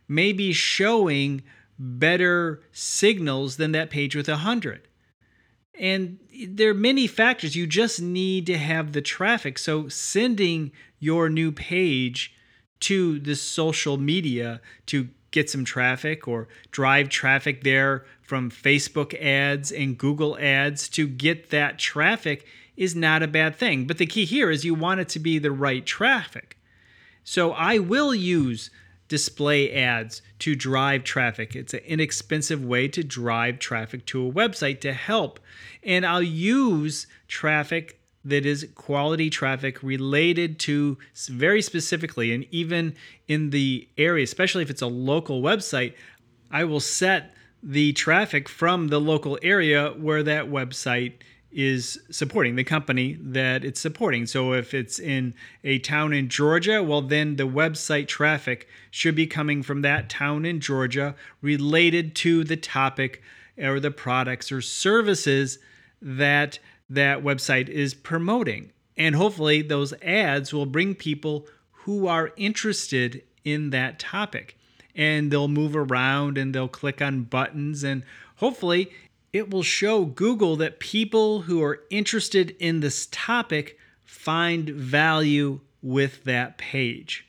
may 0.08 0.32
be 0.32 0.52
showing 0.52 1.42
better 1.78 2.62
signals 2.72 3.56
than 3.56 3.72
that 3.72 3.90
page 3.90 4.16
with 4.16 4.28
100. 4.28 4.88
And 5.78 6.18
there 6.48 6.70
are 6.70 6.74
many 6.74 7.06
factors. 7.06 7.54
You 7.54 7.66
just 7.66 8.02
need 8.02 8.46
to 8.46 8.58
have 8.58 8.92
the 8.92 9.02
traffic. 9.02 9.58
So, 9.58 9.88
sending 9.88 10.72
your 10.98 11.28
new 11.28 11.52
page 11.52 12.34
to 12.80 13.20
the 13.20 13.36
social 13.36 13.96
media 13.96 14.60
to 14.86 15.08
get 15.30 15.48
some 15.48 15.64
traffic 15.64 16.26
or 16.26 16.48
drive 16.70 17.08
traffic 17.08 17.62
there 17.62 18.04
from 18.22 18.50
Facebook 18.50 19.14
ads 19.22 19.70
and 19.70 19.98
Google 19.98 20.36
ads 20.38 20.88
to 20.90 21.06
get 21.06 21.50
that 21.50 21.78
traffic 21.78 22.46
is 22.76 22.96
not 22.96 23.22
a 23.22 23.28
bad 23.28 23.54
thing. 23.54 23.86
But 23.86 23.98
the 23.98 24.06
key 24.06 24.24
here 24.24 24.50
is 24.50 24.64
you 24.64 24.74
want 24.74 25.00
it 25.00 25.08
to 25.10 25.18
be 25.18 25.38
the 25.38 25.52
right 25.52 25.86
traffic. 25.86 26.58
So, 27.22 27.52
I 27.52 27.78
will 27.78 28.14
use 28.16 28.70
display 29.08 29.72
ads 29.72 30.22
to 30.38 30.54
drive 30.54 31.02
traffic. 31.04 31.56
It's 31.56 31.74
an 31.74 31.80
inexpensive 31.80 32.64
way 32.64 32.88
to 32.88 33.02
drive 33.02 33.58
traffic 33.58 34.06
to 34.06 34.26
a 34.26 34.32
website 34.32 34.80
to 34.82 34.92
help. 34.92 35.40
And 35.82 36.06
I'll 36.06 36.22
use 36.22 37.06
traffic 37.26 37.98
that 38.24 38.44
is 38.44 38.68
quality 38.74 39.30
traffic 39.30 39.82
related 39.82 40.58
to 40.58 40.98
very 41.28 41.62
specifically, 41.62 42.32
and 42.34 42.46
even 42.50 42.94
in 43.26 43.50
the 43.50 43.88
area, 43.96 44.24
especially 44.24 44.62
if 44.62 44.70
it's 44.70 44.82
a 44.82 44.86
local 44.86 45.40
website, 45.40 45.94
I 46.50 46.64
will 46.64 46.80
set 46.80 47.34
the 47.62 47.92
traffic 47.94 48.48
from 48.48 48.88
the 48.88 49.00
local 49.00 49.38
area 49.42 49.90
where 49.90 50.22
that 50.22 50.46
website 50.46 51.14
is 51.50 51.98
supporting 52.10 52.56
the 52.56 52.64
company 52.64 53.16
that 53.20 53.64
it's 53.64 53.80
supporting. 53.80 54.26
So 54.26 54.52
if 54.52 54.74
it's 54.74 54.98
in 54.98 55.34
a 55.64 55.78
town 55.78 56.12
in 56.12 56.28
Georgia, 56.28 56.82
well, 56.82 57.00
then 57.00 57.36
the 57.36 57.48
website 57.48 58.06
traffic 58.06 58.68
should 58.90 59.14
be 59.14 59.26
coming 59.26 59.62
from 59.62 59.82
that 59.82 60.10
town 60.10 60.44
in 60.44 60.60
Georgia 60.60 61.14
related 61.40 62.14
to 62.16 62.44
the 62.44 62.56
topic 62.56 63.22
or 63.58 63.80
the 63.80 63.90
products 63.90 64.52
or 64.52 64.60
services 64.60 65.58
that 66.00 66.58
that 66.90 67.22
website 67.22 67.68
is 67.68 67.94
promoting. 67.94 68.70
And 68.96 69.14
hopefully, 69.14 69.62
those 69.62 69.94
ads 70.02 70.52
will 70.52 70.66
bring 70.66 70.94
people 70.94 71.46
who 71.70 72.06
are 72.06 72.32
interested 72.36 73.22
in 73.44 73.70
that 73.70 73.98
topic. 73.98 74.56
And 74.94 75.30
they'll 75.30 75.48
move 75.48 75.76
around 75.76 76.36
and 76.36 76.52
they'll 76.52 76.68
click 76.68 77.00
on 77.00 77.22
buttons. 77.22 77.84
And 77.84 78.02
hopefully, 78.36 78.90
it 79.32 79.50
will 79.50 79.62
show 79.62 80.04
Google 80.04 80.56
that 80.56 80.80
people 80.80 81.42
who 81.42 81.62
are 81.62 81.82
interested 81.90 82.56
in 82.58 82.80
this 82.80 83.08
topic 83.10 83.78
find 84.04 84.70
value 84.70 85.60
with 85.82 86.24
that 86.24 86.58
page. 86.58 87.26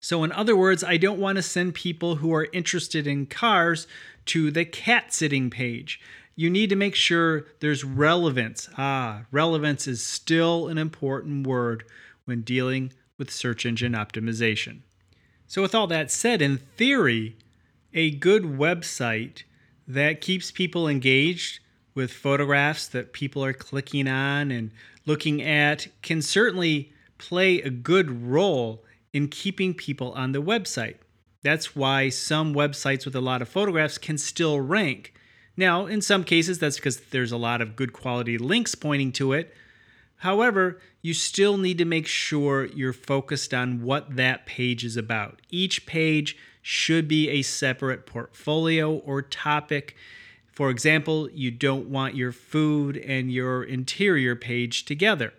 So, 0.00 0.24
in 0.24 0.32
other 0.32 0.56
words, 0.56 0.82
I 0.82 0.96
don't 0.96 1.20
want 1.20 1.36
to 1.36 1.42
send 1.42 1.74
people 1.74 2.16
who 2.16 2.34
are 2.34 2.48
interested 2.52 3.06
in 3.06 3.26
cars 3.26 3.86
to 4.26 4.50
the 4.50 4.64
cat 4.64 5.12
sitting 5.12 5.50
page. 5.50 6.00
You 6.34 6.50
need 6.50 6.70
to 6.70 6.76
make 6.76 6.94
sure 6.94 7.46
there's 7.60 7.84
relevance. 7.84 8.68
Ah, 8.78 9.22
relevance 9.30 9.86
is 9.86 10.04
still 10.04 10.68
an 10.68 10.78
important 10.78 11.46
word 11.46 11.84
when 12.24 12.40
dealing 12.40 12.92
with 13.18 13.30
search 13.30 13.66
engine 13.66 13.92
optimization. 13.92 14.80
So, 15.46 15.62
with 15.62 15.74
all 15.74 15.86
that 15.88 16.10
said, 16.10 16.40
in 16.42 16.56
theory, 16.56 17.36
a 17.92 18.10
good 18.10 18.42
website 18.42 19.42
that 19.92 20.20
keeps 20.20 20.50
people 20.50 20.88
engaged 20.88 21.60
with 21.94 22.10
photographs 22.12 22.86
that 22.88 23.12
people 23.12 23.44
are 23.44 23.52
clicking 23.52 24.08
on 24.08 24.50
and 24.50 24.70
looking 25.04 25.42
at 25.42 25.86
can 26.00 26.22
certainly 26.22 26.92
play 27.18 27.60
a 27.60 27.70
good 27.70 28.22
role 28.26 28.82
in 29.12 29.28
keeping 29.28 29.74
people 29.74 30.12
on 30.12 30.32
the 30.32 30.42
website. 30.42 30.96
That's 31.42 31.76
why 31.76 32.08
some 32.08 32.54
websites 32.54 33.04
with 33.04 33.14
a 33.14 33.20
lot 33.20 33.42
of 33.42 33.48
photographs 33.48 33.98
can 33.98 34.16
still 34.16 34.60
rank. 34.60 35.12
Now, 35.56 35.86
in 35.86 36.00
some 36.00 36.24
cases, 36.24 36.58
that's 36.58 36.76
because 36.76 36.98
there's 37.10 37.32
a 37.32 37.36
lot 37.36 37.60
of 37.60 37.76
good 37.76 37.92
quality 37.92 38.38
links 38.38 38.74
pointing 38.74 39.12
to 39.12 39.34
it. 39.34 39.54
However, 40.16 40.80
you 41.02 41.12
still 41.12 41.58
need 41.58 41.78
to 41.78 41.84
make 41.84 42.06
sure 42.06 42.66
you're 42.66 42.92
focused 42.92 43.52
on 43.52 43.82
what 43.82 44.16
that 44.16 44.46
page 44.46 44.84
is 44.84 44.96
about. 44.96 45.42
Each 45.50 45.84
page 45.84 46.38
should 46.62 47.08
be 47.08 47.28
a 47.28 47.42
separate 47.42 48.06
portfolio 48.06 48.94
or 48.94 49.20
topic. 49.20 49.96
For 50.52 50.70
example, 50.70 51.28
you 51.30 51.50
don't 51.50 51.88
want 51.88 52.14
your 52.14 52.32
food 52.32 52.96
and 52.96 53.32
your 53.32 53.64
interior 53.64 54.36
page 54.36 54.84
together. 54.84 55.34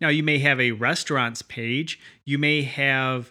Now, 0.00 0.08
you 0.08 0.22
may 0.22 0.38
have 0.38 0.58
a 0.58 0.72
restaurants 0.72 1.42
page, 1.42 2.00
you 2.24 2.38
may 2.38 2.62
have 2.62 3.30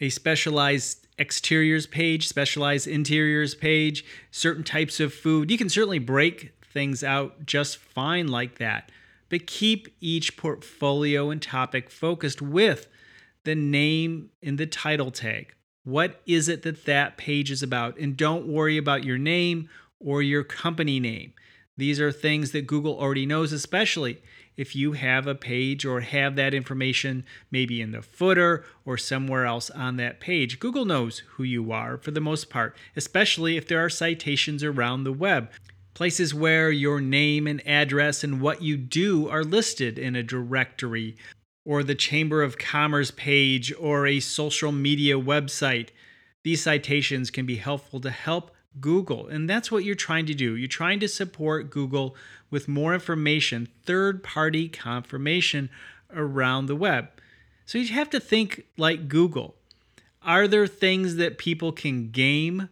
a 0.00 0.08
specialized 0.08 1.06
exteriors 1.18 1.86
page, 1.86 2.28
specialized 2.28 2.86
interiors 2.86 3.54
page, 3.54 4.04
certain 4.30 4.64
types 4.64 5.00
of 5.00 5.12
food. 5.12 5.50
You 5.50 5.58
can 5.58 5.68
certainly 5.68 5.98
break 5.98 6.52
things 6.62 7.02
out 7.02 7.46
just 7.46 7.78
fine 7.78 8.28
like 8.28 8.58
that, 8.58 8.92
but 9.28 9.46
keep 9.46 9.88
each 10.00 10.36
portfolio 10.36 11.30
and 11.30 11.40
topic 11.40 11.90
focused 11.90 12.40
with 12.40 12.88
the 13.44 13.54
name 13.54 14.30
in 14.42 14.56
the 14.56 14.66
title 14.66 15.10
tag. 15.10 15.55
What 15.86 16.20
is 16.26 16.48
it 16.48 16.62
that 16.62 16.84
that 16.86 17.16
page 17.16 17.48
is 17.48 17.62
about? 17.62 17.96
And 17.96 18.16
don't 18.16 18.48
worry 18.48 18.76
about 18.76 19.04
your 19.04 19.18
name 19.18 19.68
or 20.00 20.20
your 20.20 20.42
company 20.42 20.98
name. 20.98 21.32
These 21.76 22.00
are 22.00 22.10
things 22.10 22.50
that 22.50 22.66
Google 22.66 22.98
already 22.98 23.24
knows, 23.24 23.52
especially 23.52 24.20
if 24.56 24.74
you 24.74 24.94
have 24.94 25.28
a 25.28 25.34
page 25.36 25.84
or 25.84 26.00
have 26.00 26.34
that 26.34 26.54
information 26.54 27.24
maybe 27.52 27.80
in 27.80 27.92
the 27.92 28.02
footer 28.02 28.64
or 28.84 28.98
somewhere 28.98 29.46
else 29.46 29.70
on 29.70 29.96
that 29.98 30.18
page. 30.18 30.58
Google 30.58 30.86
knows 30.86 31.20
who 31.34 31.44
you 31.44 31.70
are 31.70 31.98
for 31.98 32.10
the 32.10 32.20
most 32.20 32.50
part, 32.50 32.76
especially 32.96 33.56
if 33.56 33.68
there 33.68 33.84
are 33.84 33.88
citations 33.88 34.64
around 34.64 35.04
the 35.04 35.12
web. 35.12 35.52
Places 35.94 36.34
where 36.34 36.72
your 36.72 37.00
name 37.00 37.46
and 37.46 37.64
address 37.64 38.24
and 38.24 38.40
what 38.40 38.60
you 38.60 38.76
do 38.76 39.28
are 39.28 39.44
listed 39.44 40.00
in 40.00 40.16
a 40.16 40.22
directory 40.24 41.14
or 41.66 41.82
the 41.82 41.96
Chamber 41.96 42.42
of 42.42 42.56
Commerce 42.56 43.10
page 43.10 43.74
or 43.78 44.06
a 44.06 44.20
social 44.20 44.70
media 44.70 45.16
website. 45.16 45.88
These 46.44 46.62
citations 46.62 47.30
can 47.30 47.44
be 47.44 47.56
helpful 47.56 48.00
to 48.00 48.10
help 48.10 48.52
Google. 48.80 49.26
And 49.26 49.50
that's 49.50 49.70
what 49.70 49.84
you're 49.84 49.96
trying 49.96 50.26
to 50.26 50.34
do. 50.34 50.54
You're 50.54 50.68
trying 50.68 51.00
to 51.00 51.08
support 51.08 51.70
Google 51.70 52.14
with 52.50 52.68
more 52.68 52.94
information, 52.94 53.68
third 53.84 54.22
party 54.22 54.68
confirmation 54.68 55.68
around 56.14 56.66
the 56.66 56.76
web. 56.76 57.08
So 57.64 57.78
you 57.78 57.88
have 57.88 58.10
to 58.10 58.20
think 58.20 58.66
like 58.78 59.08
Google. 59.08 59.56
Are 60.22 60.46
there 60.46 60.68
things 60.68 61.16
that 61.16 61.36
people 61.36 61.72
can 61.72 62.10
game? 62.10 62.68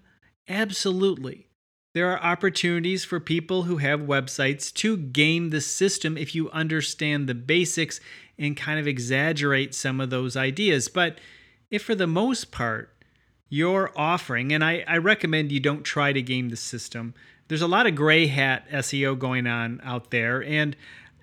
Absolutely. 0.49 1.49
There 1.95 2.11
are 2.11 2.23
opportunities 2.23 3.05
for 3.05 3.21
people 3.21 3.63
who 3.63 3.77
have 3.77 4.01
websites 4.01 4.73
to 4.75 4.97
game 4.97 5.51
the 5.51 5.61
system 5.61 6.19
if 6.19 6.35
you 6.35 6.51
understand 6.51 7.29
the 7.29 7.35
basics 7.35 8.01
and 8.39 8.57
kind 8.57 8.79
of 8.81 8.87
exaggerate 8.87 9.75
some 9.75 10.01
of 10.01 10.11
those 10.11 10.37
ideas. 10.37 10.89
But 10.89 11.19
if 11.71 11.83
for 11.83 11.95
the 11.95 12.07
most 12.07 12.51
part, 12.51 12.91
you're 13.49 13.93
offering, 13.97 14.53
and 14.53 14.65
I, 14.65 14.85
I 14.87 14.99
recommend 14.99 15.53
you 15.53 15.61
don't 15.61 15.85
try 15.85 16.13
to 16.13 16.23
game 16.23 16.49
the 16.49 16.57
system, 16.57 17.15
there's 17.49 17.63
a 17.63 17.69
lot 17.69 17.87
of 17.87 17.95
gray 17.95 18.27
hat 18.27 18.69
SEO 18.71 19.19
going 19.19 19.47
on 19.47 19.81
out 19.85 20.11
there. 20.11 20.43
And 20.43 20.77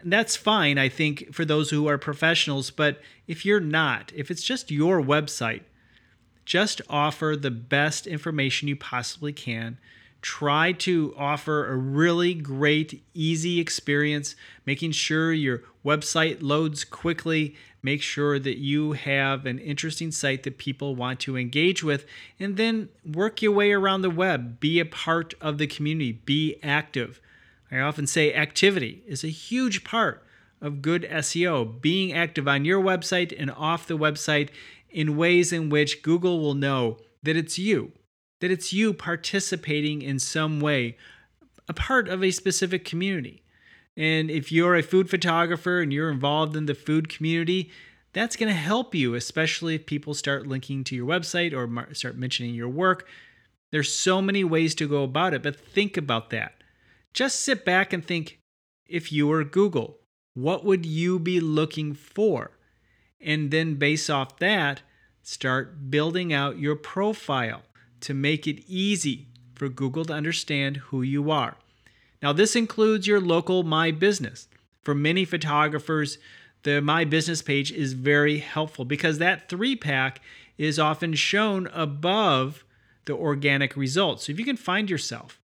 that's 0.03 0.36
fine, 0.36 0.77
I 0.77 0.89
think, 0.89 1.34
for 1.34 1.46
those 1.46 1.70
who 1.70 1.88
are 1.88 1.98
professionals. 1.98 2.72
But 2.72 3.01
if 3.27 3.46
you're 3.46 3.60
not, 3.60 4.12
if 4.15 4.32
it's 4.32 4.44
just 4.44 4.72
your 4.72 5.01
website, 5.01 5.63
just 6.46 6.82
offer 6.89 7.36
the 7.39 7.51
best 7.51 8.08
information 8.08 8.68
you 8.68 8.75
possibly 8.75 9.34
can 9.34 9.77
try 10.22 10.72
to 10.72 11.13
offer 11.18 11.68
a 11.68 11.75
really 11.75 12.34
great, 12.34 13.04
easy 13.13 13.60
experience, 13.60 14.36
making 14.66 14.92
sure 14.92 15.34
your 15.34 15.63
website 15.84 16.38
loads 16.42 16.84
quickly. 16.84 17.56
Make 17.84 18.04
sure 18.04 18.38
that 18.38 18.60
you 18.60 18.92
have 18.92 19.48
an 19.48 19.58
interesting 19.58 20.12
site 20.12 20.44
that 20.44 20.60
people 20.60 20.96
want 20.96 21.20
to 21.22 21.36
engage 21.36 21.84
with, 21.84 22.06
and 22.40 22.56
then 22.56 22.90
work 23.04 23.42
your 23.42 23.54
way 23.54 23.72
around 23.72 24.04
the 24.04 24.12
web. 24.12 24.60
Be 24.60 24.80
a 24.80 24.86
part 24.86 25.34
of 25.42 25.58
the 25.58 25.66
community, 25.66 26.12
be 26.12 26.58
active. 26.62 27.20
I 27.72 27.80
often 27.80 28.06
say 28.06 28.34
activity 28.34 29.01
is 29.08 29.24
a 29.24 29.30
huge 29.30 29.84
part 29.84 30.24
of 30.62 30.84
good 30.84 31.04
SEO, 31.10 31.82
being 31.82 32.13
active 32.13 32.48
on 32.48 32.66
your 32.66 32.80
website 32.80 33.34
and 33.36 33.50
off 33.50 33.88
the 33.88 33.98
website 33.98 34.50
in 34.92 35.18
ways 35.18 35.51
in 35.51 35.70
which 35.70 36.04
Google 36.04 36.40
will 36.40 36.54
know 36.54 36.98
that 37.24 37.36
it's 37.36 37.58
you 37.58 37.94
that 38.41 38.51
it's 38.51 38.74
you 38.74 38.93
participating 38.93 40.01
in 40.01 40.19
some 40.19 40.60
way, 40.60 40.98
a 41.69 41.74
part 41.74 42.10
of 42.10 42.21
a 42.24 42.31
specific 42.31 42.83
community. 42.83 43.43
And 43.95 44.29
if 44.29 44.51
you're 44.51 44.75
a 44.75 44.83
food 44.83 45.10
photographer 45.10 45.79
and 45.79 45.93
you're 45.93 46.12
involved 46.12 46.55
in 46.55 46.65
the 46.65 46.75
food 46.75 47.07
community, 47.07 47.71
that's 48.13 48.36
going 48.36 48.50
to 48.50 48.60
help 48.60 48.93
you, 48.93 49.15
especially 49.15 49.75
if 49.75 49.86
people 49.86 50.13
start 50.13 50.48
linking 50.48 50.83
to 50.86 50.95
your 50.95 51.07
website 51.07 51.53
or 51.53 51.93
start 51.93 52.17
mentioning 52.17 52.53
your 52.53 52.67
work. 52.67 53.07
There's 53.71 53.93
so 53.93 54.21
many 54.21 54.43
ways 54.43 54.75
to 54.75 54.88
go 54.88 55.03
about 55.03 55.33
it, 55.33 55.43
but 55.43 55.55
think 55.55 55.95
about 55.95 56.29
that. 56.31 56.55
Just 57.13 57.41
sit 57.41 57.63
back 57.63 57.93
and 57.93 58.03
think 58.03 58.39
if 58.86 59.12
you 59.12 59.27
were 59.27 59.43
Google, 59.43 60.00
what 60.33 60.65
would 60.65 60.86
you 60.86 61.19
be 61.19 61.39
looking 61.39 61.93
for? 61.93 62.51
And 63.21 63.51
then, 63.51 63.75
based 63.75 64.10
off 64.10 64.39
that, 64.39 64.81
start 65.21 65.91
building 65.91 66.33
out 66.33 66.57
your 66.57 66.75
profile 66.75 67.62
to 68.01 68.13
make 68.13 68.48
it 68.48 68.63
easy 68.67 69.27
for 69.55 69.70
Google 69.70 70.05
to 70.05 70.13
understand 70.13 70.77
who 70.77 71.01
you 71.01 71.31
are. 71.31 71.55
Now, 72.22 72.34
this 72.34 72.55
includes 72.55 73.08
your 73.08 73.20
local 73.20 73.63
My 73.63 73.91
Business. 73.91 74.48
For 74.81 74.96
many 74.96 75.25
photographers, 75.25 76.17
the 76.63 76.81
My 76.81 77.05
Business 77.05 77.41
page 77.41 77.72
is 77.72 77.93
very 77.93 78.39
helpful 78.39 78.86
because 78.86 79.17
that 79.17 79.50
three 79.50 79.75
pack 79.75 80.22
is 80.58 80.77
often 80.79 81.13
shown 81.13 81.67
above 81.74 82.63
the 83.05 83.15
organic 83.15 83.75
results. 83.75 84.25
So 84.25 84.31
if 84.31 84.39
you 84.39 84.46
can 84.46 84.58
find 84.58 84.89
yourself 84.89 85.39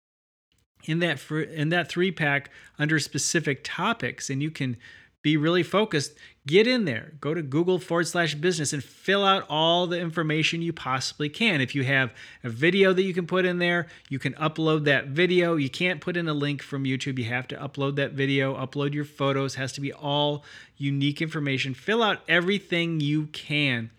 in 0.85 0.99
that 1.01 1.31
in 1.31 1.71
that 1.71 1.89
three 1.89 2.13
pack 2.13 2.51
under 2.79 2.99
specific 2.99 3.61
topics 3.65 4.31
and 4.31 4.43
you 4.43 4.51
can 4.51 4.77
be 5.23 5.37
really 5.37 5.63
focused, 5.63 6.15
get 6.47 6.67
in 6.69 6.85
there. 6.85 7.15
Go 7.21 7.35
to 7.35 7.43
Google 7.43 7.79
forward 7.81 8.07
slash 8.07 8.35
business 8.35 8.73
and 8.73 8.83
fill 8.83 9.25
out 9.25 9.45
all 9.49 9.87
the 9.87 9.99
information 9.99 10.63
you 10.63 10.73
possibly 10.73 11.29
can. 11.29 11.61
If 11.61 11.75
you 11.75 11.83
have 11.85 12.13
a 12.45 12.49
video 12.49 12.93
that 12.93 13.03
you 13.03 13.13
can 13.13 13.27
put 13.27 13.45
in 13.45 13.59
there, 13.59 13.89
you 14.09 14.19
can 14.19 14.35
upload 14.35 14.85
that 14.85 15.09
video. 15.09 15.57
You 15.57 15.69
can't 15.69 16.01
put 16.01 16.17
in 16.17 16.29
a 16.29 16.35
link 16.35 16.63
from 16.63 16.85
YouTube. 16.85 17.19
You 17.19 17.25
have 17.25 17.49
to 17.49 17.57
upload 17.57 17.97
that 17.97 18.13
video, 18.13 18.55
upload 18.55 18.95
your 18.95 19.05
photos, 19.05 19.55
it 19.55 19.59
has 19.59 19.73
to 19.73 19.81
be 19.81 19.93
all 19.93 20.45
unique 20.77 21.21
information. 21.21 21.75
Fill 21.75 22.03
out 22.03 22.21
everything 22.29 23.01
you 23.01 23.27
can 23.27 23.91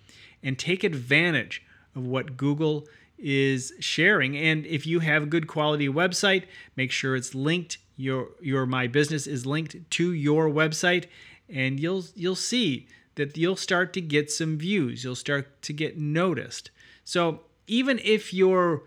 and 0.41 0.57
take 0.57 0.83
advantage 0.83 1.63
of 1.93 2.05
what 2.05 2.37
Google 2.37 2.87
is 3.17 3.73
sharing. 3.79 4.37
And 4.37 4.65
if 4.65 4.85
you 4.85 4.99
have 4.99 5.23
a 5.23 5.25
good 5.25 5.47
quality 5.47 5.89
website, 5.89 6.43
make 6.75 6.91
sure 6.91 7.15
it's 7.15 7.35
linked 7.35 7.79
your 7.97 8.29
your 8.39 8.65
my 8.65 8.87
business 8.87 9.27
is 9.27 9.45
linked 9.45 9.75
to 9.91 10.13
your 10.13 10.49
website 10.49 11.05
and 11.49 11.79
you'll 11.79 12.05
you'll 12.15 12.35
see 12.35 12.87
that 13.15 13.35
you'll 13.35 13.55
start 13.55 13.93
to 13.93 14.01
get 14.01 14.31
some 14.31 14.57
views. 14.57 15.03
You'll 15.03 15.15
start 15.15 15.61
to 15.63 15.73
get 15.73 15.97
noticed. 15.97 16.69
So 17.03 17.41
even 17.65 17.99
if 18.03 18.33
your 18.33 18.83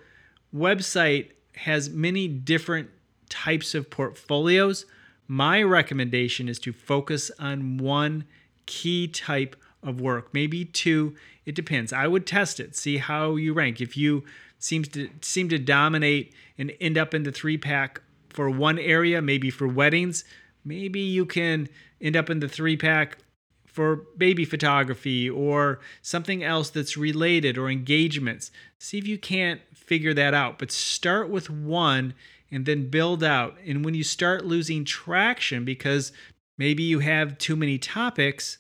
website 0.54 1.30
has 1.56 1.90
many 1.90 2.28
different 2.28 2.88
types 3.28 3.74
of 3.74 3.90
portfolios 3.90 4.86
my 5.28 5.62
recommendation 5.62 6.48
is 6.48 6.58
to 6.58 6.72
focus 6.72 7.30
on 7.38 7.78
one 7.78 8.24
key 8.66 9.06
type 9.06 9.54
of 9.82 10.00
work 10.00 10.32
maybe 10.34 10.64
two. 10.64 11.14
It 11.46 11.54
depends. 11.54 11.92
I 11.92 12.06
would 12.06 12.26
test 12.26 12.60
it 12.60 12.76
see 12.76 12.98
how 12.98 13.36
you 13.36 13.52
rank. 13.52 13.80
If 13.80 13.96
you 13.96 14.24
seems 14.58 14.88
to 14.88 15.08
seem 15.22 15.48
to 15.48 15.58
dominate 15.58 16.34
and 16.58 16.72
end 16.80 16.98
up 16.98 17.14
in 17.14 17.22
the 17.22 17.32
three 17.32 17.56
pack 17.56 18.02
for 18.30 18.48
one 18.48 18.78
area, 18.78 19.20
maybe 19.20 19.50
for 19.50 19.66
weddings. 19.66 20.24
Maybe 20.64 21.00
you 21.00 21.26
can 21.26 21.68
end 22.00 22.16
up 22.16 22.30
in 22.30 22.40
the 22.40 22.48
three 22.48 22.76
pack 22.76 23.18
for 23.66 23.96
baby 24.16 24.44
photography 24.44 25.30
or 25.30 25.80
something 26.02 26.42
else 26.42 26.70
that's 26.70 26.96
related 26.96 27.56
or 27.56 27.70
engagements. 27.70 28.50
See 28.78 28.98
if 28.98 29.06
you 29.06 29.18
can't 29.18 29.60
figure 29.74 30.14
that 30.14 30.34
out, 30.34 30.58
but 30.58 30.72
start 30.72 31.30
with 31.30 31.48
one 31.48 32.14
and 32.50 32.66
then 32.66 32.90
build 32.90 33.22
out. 33.22 33.56
And 33.64 33.84
when 33.84 33.94
you 33.94 34.02
start 34.02 34.44
losing 34.44 34.84
traction 34.84 35.64
because 35.64 36.12
maybe 36.58 36.82
you 36.82 36.98
have 36.98 37.38
too 37.38 37.54
many 37.56 37.78
topics, 37.78 38.58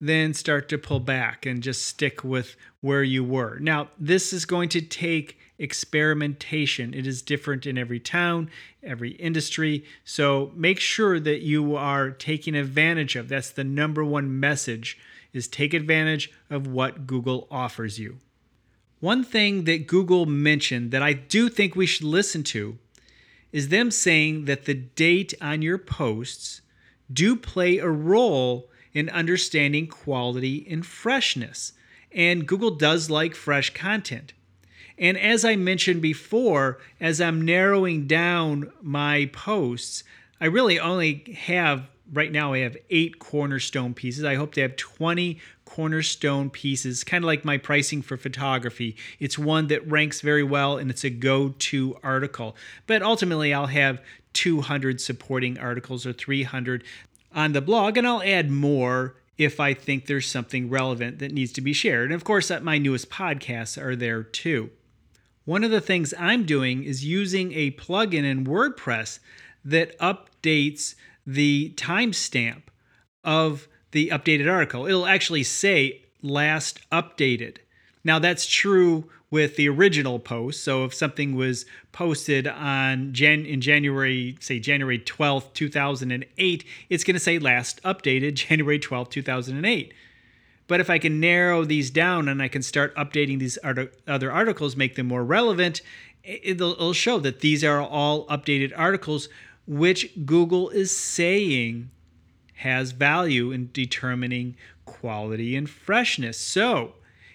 then 0.00 0.32
start 0.34 0.68
to 0.68 0.78
pull 0.78 1.00
back 1.00 1.44
and 1.46 1.62
just 1.62 1.86
stick 1.86 2.22
with 2.22 2.56
where 2.80 3.02
you 3.02 3.24
were. 3.24 3.58
Now, 3.58 3.88
this 3.98 4.32
is 4.32 4.44
going 4.44 4.68
to 4.70 4.80
take 4.80 5.38
experimentation. 5.58 6.94
It 6.94 7.06
is 7.06 7.22
different 7.22 7.66
in 7.66 7.78
every 7.78 8.00
town, 8.00 8.50
every 8.82 9.12
industry. 9.12 9.84
So 10.04 10.52
make 10.54 10.80
sure 10.80 11.18
that 11.20 11.40
you 11.40 11.76
are 11.76 12.10
taking 12.10 12.54
advantage 12.54 13.16
of. 13.16 13.28
That's 13.28 13.50
the 13.50 13.64
number 13.64 14.04
one 14.04 14.38
message 14.38 14.98
is 15.32 15.48
take 15.48 15.74
advantage 15.74 16.32
of 16.50 16.66
what 16.66 17.06
Google 17.06 17.46
offers 17.50 17.98
you. 17.98 18.18
One 19.00 19.22
thing 19.22 19.64
that 19.64 19.86
Google 19.86 20.24
mentioned 20.26 20.90
that 20.90 21.02
I 21.02 21.12
do 21.12 21.48
think 21.48 21.76
we 21.76 21.86
should 21.86 22.06
listen 22.06 22.42
to 22.44 22.78
is 23.52 23.68
them 23.68 23.90
saying 23.90 24.46
that 24.46 24.64
the 24.64 24.74
date 24.74 25.34
on 25.40 25.62
your 25.62 25.78
posts 25.78 26.62
do 27.12 27.36
play 27.36 27.78
a 27.78 27.88
role 27.88 28.70
in 28.92 29.10
understanding 29.10 29.86
quality 29.86 30.66
and 30.70 30.84
freshness. 30.84 31.72
And 32.10 32.48
Google 32.48 32.70
does 32.70 33.10
like 33.10 33.34
fresh 33.34 33.74
content. 33.74 34.32
And 34.98 35.18
as 35.18 35.44
I 35.44 35.56
mentioned 35.56 36.00
before, 36.00 36.78
as 37.00 37.20
I'm 37.20 37.44
narrowing 37.44 38.06
down 38.06 38.72
my 38.80 39.30
posts, 39.32 40.04
I 40.40 40.46
really 40.46 40.78
only 40.80 41.36
have 41.38 41.88
right 42.12 42.30
now 42.30 42.52
I 42.52 42.58
have 42.58 42.76
8 42.88 43.18
cornerstone 43.18 43.92
pieces. 43.92 44.24
I 44.24 44.36
hope 44.36 44.54
to 44.54 44.62
have 44.62 44.76
20 44.76 45.38
cornerstone 45.64 46.50
pieces, 46.50 47.04
kind 47.04 47.24
of 47.24 47.26
like 47.26 47.44
my 47.44 47.58
pricing 47.58 48.00
for 48.00 48.16
photography. 48.16 48.96
It's 49.18 49.38
one 49.38 49.66
that 49.68 49.86
ranks 49.90 50.20
very 50.20 50.44
well 50.44 50.78
and 50.78 50.90
it's 50.90 51.04
a 51.04 51.10
go-to 51.10 51.98
article. 52.02 52.56
But 52.86 53.02
ultimately 53.02 53.52
I'll 53.52 53.66
have 53.66 54.00
200 54.34 55.00
supporting 55.00 55.58
articles 55.58 56.06
or 56.06 56.12
300 56.12 56.84
on 57.34 57.52
the 57.52 57.60
blog 57.60 57.96
and 57.96 58.06
I'll 58.06 58.22
add 58.22 58.50
more 58.50 59.16
if 59.36 59.60
I 59.60 59.74
think 59.74 60.06
there's 60.06 60.28
something 60.30 60.70
relevant 60.70 61.18
that 61.18 61.32
needs 61.32 61.52
to 61.54 61.60
be 61.60 61.72
shared. 61.72 62.06
And 62.06 62.14
of 62.14 62.24
course, 62.24 62.50
my 62.62 62.78
newest 62.78 63.10
podcasts 63.10 63.82
are 63.82 63.96
there 63.96 64.22
too. 64.22 64.70
One 65.46 65.62
of 65.62 65.70
the 65.70 65.80
things 65.80 66.12
I'm 66.18 66.44
doing 66.44 66.82
is 66.82 67.04
using 67.04 67.52
a 67.52 67.70
plugin 67.70 68.24
in 68.24 68.44
WordPress 68.44 69.20
that 69.64 69.96
updates 70.00 70.96
the 71.24 71.72
timestamp 71.76 72.62
of 73.22 73.68
the 73.92 74.08
updated 74.08 74.52
article. 74.52 74.86
It'll 74.86 75.06
actually 75.06 75.44
say 75.44 76.02
last 76.20 76.80
updated. 76.90 77.58
Now, 78.02 78.18
that's 78.18 78.44
true 78.44 79.08
with 79.30 79.54
the 79.54 79.68
original 79.68 80.18
post. 80.18 80.64
So 80.64 80.84
if 80.84 80.92
something 80.92 81.36
was 81.36 81.64
posted 81.92 82.48
on 82.48 83.12
Jan 83.12 83.46
in 83.46 83.60
January, 83.60 84.36
say 84.40 84.58
January 84.58 84.98
12th, 84.98 85.52
2008, 85.52 86.64
it's 86.90 87.04
going 87.04 87.14
to 87.14 87.20
say 87.20 87.38
last 87.38 87.80
updated 87.84 88.34
January 88.48 88.80
12th, 88.80 89.10
2008. 89.10 89.94
But 90.68 90.80
if 90.80 90.90
I 90.90 90.98
can 90.98 91.20
narrow 91.20 91.64
these 91.64 91.90
down 91.90 92.28
and 92.28 92.42
I 92.42 92.48
can 92.48 92.62
start 92.62 92.94
updating 92.96 93.38
these 93.38 93.56
art- 93.58 93.94
other 94.06 94.32
articles, 94.32 94.76
make 94.76 94.96
them 94.96 95.06
more 95.06 95.24
relevant, 95.24 95.80
it'll, 96.24 96.72
it'll 96.72 96.92
show 96.92 97.18
that 97.20 97.40
these 97.40 97.62
are 97.62 97.80
all 97.80 98.26
updated 98.26 98.72
articles, 98.76 99.28
which 99.66 100.10
Google 100.24 100.70
is 100.70 100.96
saying 100.96 101.90
has 102.54 102.92
value 102.92 103.52
in 103.52 103.70
determining 103.72 104.56
quality 104.84 105.54
and 105.54 105.68
freshness. 105.68 106.38
So 106.38 106.94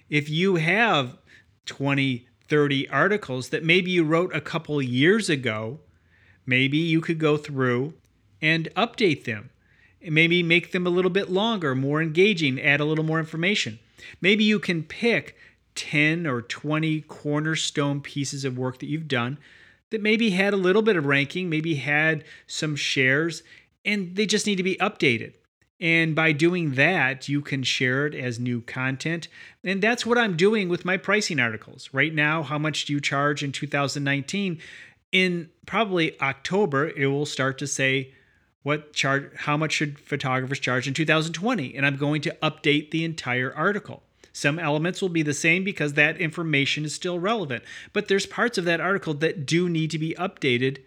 if 0.09 0.29
you 0.29 0.55
have 0.55 1.17
20, 1.65 2.27
30 2.47 2.89
articles 2.89 3.49
that 3.49 3.63
maybe 3.63 3.91
you 3.91 4.03
wrote 4.03 4.35
a 4.35 4.41
couple 4.41 4.81
years 4.81 5.29
ago, 5.29 5.79
maybe 6.45 6.77
you 6.77 6.99
could 6.99 7.17
go 7.17 7.37
through 7.37 7.93
and 8.41 8.67
update 8.75 9.23
them. 9.23 9.51
Maybe 10.03 10.43
make 10.43 10.71
them 10.71 10.87
a 10.87 10.91
little 10.91 11.11
bit 11.11 11.29
longer, 11.29 11.75
more 11.75 12.01
engaging, 12.01 12.59
add 12.59 12.79
a 12.79 12.85
little 12.85 13.03
more 13.03 13.19
information. 13.19 13.79
Maybe 14.19 14.43
you 14.43 14.59
can 14.59 14.83
pick 14.83 15.35
10 15.75 16.25
or 16.27 16.41
20 16.41 17.01
cornerstone 17.01 18.01
pieces 18.01 18.43
of 18.43 18.57
work 18.57 18.79
that 18.79 18.87
you've 18.87 19.07
done 19.07 19.37
that 19.91 20.01
maybe 20.01 20.31
had 20.31 20.53
a 20.53 20.57
little 20.57 20.81
bit 20.81 20.95
of 20.95 21.05
ranking, 21.05 21.49
maybe 21.49 21.75
had 21.75 22.23
some 22.47 22.75
shares, 22.75 23.43
and 23.85 24.15
they 24.15 24.25
just 24.25 24.47
need 24.47 24.55
to 24.55 24.63
be 24.63 24.75
updated. 24.77 25.33
And 25.79 26.15
by 26.15 26.31
doing 26.31 26.75
that, 26.75 27.27
you 27.27 27.41
can 27.41 27.63
share 27.63 28.05
it 28.05 28.13
as 28.13 28.39
new 28.39 28.61
content. 28.61 29.27
And 29.63 29.81
that's 29.81 30.05
what 30.05 30.17
I'm 30.17 30.37
doing 30.37 30.69
with 30.69 30.85
my 30.85 30.95
pricing 30.95 31.39
articles. 31.39 31.89
Right 31.91 32.13
now, 32.13 32.43
how 32.43 32.59
much 32.59 32.85
do 32.85 32.93
you 32.93 33.01
charge 33.01 33.43
in 33.43 33.51
2019? 33.51 34.59
In 35.11 35.49
probably 35.65 36.19
October, 36.21 36.89
it 36.89 37.07
will 37.07 37.25
start 37.25 37.57
to 37.57 37.67
say 37.67 38.13
what 38.63 38.93
charge 38.93 39.31
how 39.35 39.57
much 39.57 39.73
should 39.73 39.99
photographers 39.99 40.59
charge 40.59 40.87
in 40.87 40.93
2020 40.93 41.75
and 41.75 41.85
I'm 41.85 41.97
going 41.97 42.21
to 42.21 42.37
update 42.43 42.91
the 42.91 43.03
entire 43.03 43.53
article. 43.53 44.03
Some 44.33 44.59
elements 44.59 45.01
will 45.01 45.09
be 45.09 45.23
the 45.23 45.33
same 45.33 45.63
because 45.63 45.93
that 45.93 46.17
information 46.17 46.85
is 46.85 46.95
still 46.95 47.19
relevant, 47.19 47.63
but 47.91 48.07
there's 48.07 48.25
parts 48.25 48.57
of 48.57 48.65
that 48.65 48.79
article 48.79 49.13
that 49.15 49.45
do 49.45 49.67
need 49.67 49.91
to 49.91 49.99
be 49.99 50.15
updated 50.17 50.79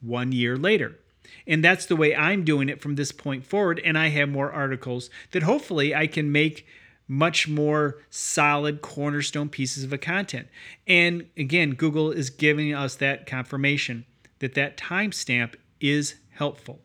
1 0.00 0.32
year 0.32 0.56
later. 0.56 0.98
And 1.46 1.62
that's 1.62 1.86
the 1.86 1.96
way 1.96 2.16
I'm 2.16 2.44
doing 2.44 2.68
it 2.68 2.80
from 2.80 2.96
this 2.96 3.12
point 3.12 3.44
forward. 3.44 3.80
And 3.84 3.96
I 3.98 4.08
have 4.08 4.28
more 4.28 4.50
articles 4.50 5.10
that 5.32 5.42
hopefully 5.42 5.94
I 5.94 6.06
can 6.06 6.32
make 6.32 6.66
much 7.06 7.48
more 7.48 7.96
solid 8.10 8.82
cornerstone 8.82 9.48
pieces 9.48 9.84
of 9.84 9.92
a 9.92 9.98
content. 9.98 10.48
And 10.86 11.26
again, 11.36 11.70
Google 11.70 12.10
is 12.10 12.30
giving 12.30 12.74
us 12.74 12.96
that 12.96 13.26
confirmation 13.26 14.04
that 14.40 14.54
that 14.54 14.76
timestamp 14.76 15.54
is 15.80 16.16
helpful. 16.30 16.80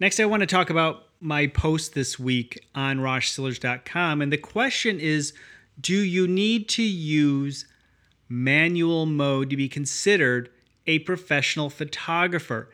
Next, 0.00 0.18
I 0.18 0.24
want 0.24 0.40
to 0.40 0.46
talk 0.46 0.70
about 0.70 1.04
my 1.20 1.46
post 1.46 1.94
this 1.94 2.18
week 2.18 2.66
on 2.74 2.98
roshsillars.com. 2.98 4.20
And 4.20 4.32
the 4.32 4.38
question 4.38 4.98
is 4.98 5.32
Do 5.80 5.96
you 5.96 6.26
need 6.26 6.68
to 6.70 6.82
use 6.82 7.66
manual 8.28 9.06
mode 9.06 9.50
to 9.50 9.56
be 9.56 9.68
considered 9.68 10.50
a 10.86 10.98
professional 11.00 11.70
photographer? 11.70 12.70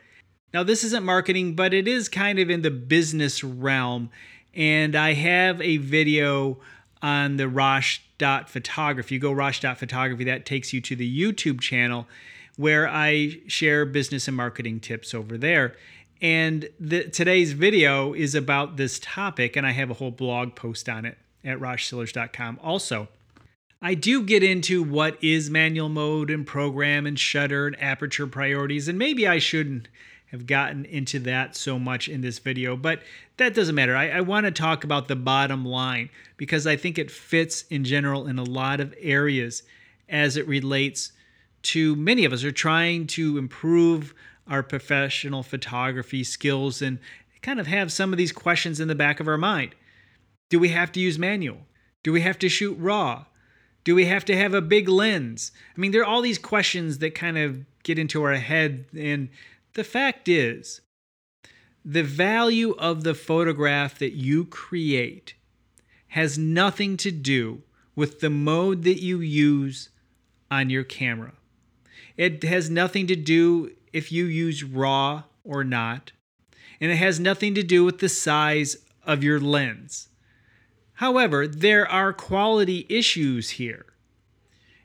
Now, 0.55 0.63
this 0.63 0.83
isn't 0.83 1.05
marketing, 1.05 1.55
but 1.55 1.75
it 1.75 1.87
is 1.87 2.09
kind 2.09 2.39
of 2.39 2.49
in 2.49 2.63
the 2.63 2.71
business 2.71 3.45
realm. 3.45 4.11
And 4.55 4.97
I 4.97 5.13
have 5.13 5.61
a 5.61 5.77
video 5.77 6.59
on 7.03 7.37
the 7.37 7.49
Rosh.photography. 7.49 9.15
You 9.15 9.21
go 9.21 9.31
Rosh.photography, 9.33 10.25
that 10.25 10.47
takes 10.47 10.73
you 10.73 10.81
to 10.81 10.97
the 10.97 11.21
YouTube 11.21 11.61
channel 11.61 12.09
where 12.57 12.89
I 12.89 13.41
share 13.47 13.87
business 13.87 14.29
and 14.29 14.37
marketing 14.37 14.81
tips 14.81 15.15
over 15.15 15.39
there. 15.39 15.77
And 16.21 16.69
the, 16.79 17.05
today's 17.05 17.53
video 17.53 18.13
is 18.13 18.35
about 18.35 18.77
this 18.77 18.99
topic, 18.99 19.57
and 19.57 19.67
I 19.67 19.71
have 19.71 19.91
a 19.91 19.95
whole 19.95 20.11
blog 20.11 20.55
post 20.55 20.89
on 20.89 21.07
it 21.07 21.17
at 21.45 21.59
roshsillars.com 21.59 22.61
also. 22.63 23.09
I 23.81 23.95
do 23.95 24.23
get 24.23 24.43
into 24.43 24.83
what 24.83 25.17
is 25.25 25.49
manual 25.49 25.89
mode 25.89 26.31
and 26.31 26.47
program 26.47 27.07
and 27.07 27.19
shutter 27.19 27.67
and 27.67 27.83
aperture 27.83 28.27
priorities, 28.27 28.89
and 28.89 28.99
maybe 28.99 29.27
I 29.27 29.39
shouldn't 29.39 29.89
have 30.31 30.47
gotten 30.47 30.85
into 30.85 31.19
that 31.21 31.57
so 31.57 31.79
much 31.79 32.09
in 32.09 32.21
this 32.21 32.39
video, 32.39 32.77
but 32.77 33.03
that 33.39 33.55
doesn't 33.55 33.75
matter. 33.75 33.97
I, 33.97 34.11
I 34.11 34.21
want 34.21 34.45
to 34.45 34.53
talk 34.53 34.85
about 34.85 35.09
the 35.09 35.17
bottom 35.17 35.65
line 35.65 36.11
because 36.37 36.67
I 36.67 36.77
think 36.77 36.99
it 36.99 37.11
fits 37.11 37.65
in 37.71 37.85
general 37.85 38.27
in 38.27 38.39
a 38.39 38.45
lot 38.45 38.81
of 38.81 38.95
areas 39.01 39.63
as 40.09 40.37
it 40.37 40.47
relates 40.47 41.13
to 41.63 41.97
many 41.97 42.25
of 42.25 42.33
us 42.33 42.45
are 42.45 42.53
trying 42.53 43.07
to 43.09 43.39
improve 43.39 44.15
our 44.51 44.63
professional 44.63 45.43
photography 45.43 46.25
skills 46.25 46.83
and 46.83 46.99
kind 47.41 47.59
of 47.59 47.69
have 47.69 47.91
some 47.93 48.13
of 48.13 48.19
these 48.19 48.33
questions 48.33 48.81
in 48.81 48.89
the 48.89 48.95
back 48.95 49.21
of 49.21 49.29
our 49.29 49.39
mind. 49.39 49.75
Do 50.51 50.59
we 50.59 50.71
have 50.71 50.93
to 50.93 51.01
use 51.01 51.19
manual? 51.19 51.59
Do 52.03 52.13
we 52.13 52.21
have 52.21 52.39
to 52.41 52.49
shoot 52.49 52.77
raw? 52.79 53.25
Do 53.85 53.95
we 53.95 54.07
have 54.07 54.25
to 54.27 54.37
have 54.37 54.53
a 54.53 54.61
big 54.61 54.89
lens? 54.89 55.53
I 55.75 55.81
mean, 55.81 55.93
there 55.93 56.03
are 56.03 56.07
all 56.07 56.21
these 56.21 56.39
questions 56.39 56.99
that 56.99 57.15
kind 57.15 57.39
of 57.39 57.65
get 57.83 57.99
into 57.99 58.23
our 58.23 58.35
head 58.35 58.87
and 58.99 59.31
the 59.75 59.85
fact 59.85 60.29
is, 60.29 60.81
the 61.85 62.03
value 62.03 62.73
of 62.73 63.05
the 63.05 63.15
photograph 63.15 63.99
that 63.99 64.13
you 64.13 64.45
create 64.45 65.35
has 66.09 66.37
nothing 66.37 66.97
to 66.99 67.11
do 67.11 67.63
with 67.95 68.21
the 68.21 68.31
mode 68.31 68.83
that 68.83 69.01
you 69.01 69.21
use 69.21 69.91
on 70.51 70.71
your 70.71 70.85
camera. 70.85 71.33
It 72.17 72.43
has 72.43 72.69
nothing 72.69 73.07
to 73.07 73.17
do 73.17 73.73
if 73.93 74.13
you 74.13 74.25
use 74.25 74.65
RAW 74.65 75.25
or 75.45 75.65
not, 75.65 76.13
and 76.81 76.91
it 76.91 76.97
has 76.97 77.21
nothing 77.21 77.55
to 77.55 77.63
do 77.63 77.85
with 77.85 77.99
the 77.99 78.09
size 78.09 78.77
of 79.05 79.23
your 79.25 79.41
lens. 79.41 80.09
However, 80.95 81.47
there 81.47 81.89
are 81.89 82.13
quality 82.13 82.87
issues 82.89 83.51
here. 83.51 83.87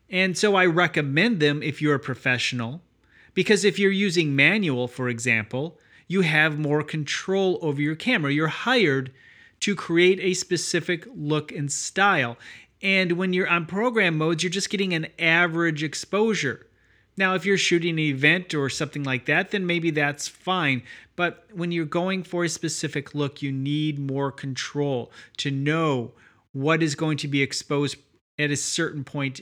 And 0.10 0.38
so 0.38 0.56
I 0.56 0.66
recommend 0.66 1.40
them 1.40 1.62
if 1.62 1.82
you're 1.82 1.96
a 1.96 2.00
professional 2.00 2.82
because 3.34 3.66
if 3.66 3.78
you're 3.78 3.92
using 3.92 4.36
manual, 4.36 4.88
for 4.88 5.10
example, 5.10 5.78
you 6.08 6.22
have 6.22 6.58
more 6.58 6.84
control 6.84 7.60
over 7.62 7.82
your 7.82 7.96
camera. 7.96 8.32
You're 8.32 8.48
hired 8.48 9.12
to 9.62 9.76
create 9.76 10.20
a 10.22 10.34
specific 10.34 11.06
look 11.14 11.52
and 11.52 11.72
style. 11.72 12.38
And 12.82 13.14
when 13.14 13.34
you're 13.34 13.50
on 13.50 13.66
program 13.66 14.18
modes, 14.18 14.44
you're 14.44 14.50
just 14.50 14.70
getting 14.70 14.94
an 14.94 15.08
average 15.20 15.84
exposure. 15.84 16.68
Now, 17.18 17.34
if 17.34 17.46
you're 17.46 17.58
shooting 17.58 17.92
an 17.92 18.00
event 18.00 18.54
or 18.54 18.70
something 18.70 19.04
like 19.04 19.26
that, 19.26 19.52
then 19.52 19.66
maybe 19.66 19.90
that's 19.92 20.28
fine. 20.28 20.84
But 21.16 21.46
when 21.54 21.72
you're 21.72 21.86
going 21.86 22.24
for 22.24 22.44
a 22.44 22.50
specific 22.50 23.16
look, 23.16 23.42
you 23.42 23.52
need 23.52 24.00
more 24.00 24.32
control 24.32 25.12
to 25.38 25.50
know 25.50 26.12
what 26.52 26.84
is 26.84 26.96
going 26.96 27.18
to 27.18 27.28
be 27.28 27.42
exposed 27.42 27.98
at 28.38 28.52
a 28.52 28.58
certain 28.58 29.06
point, 29.06 29.42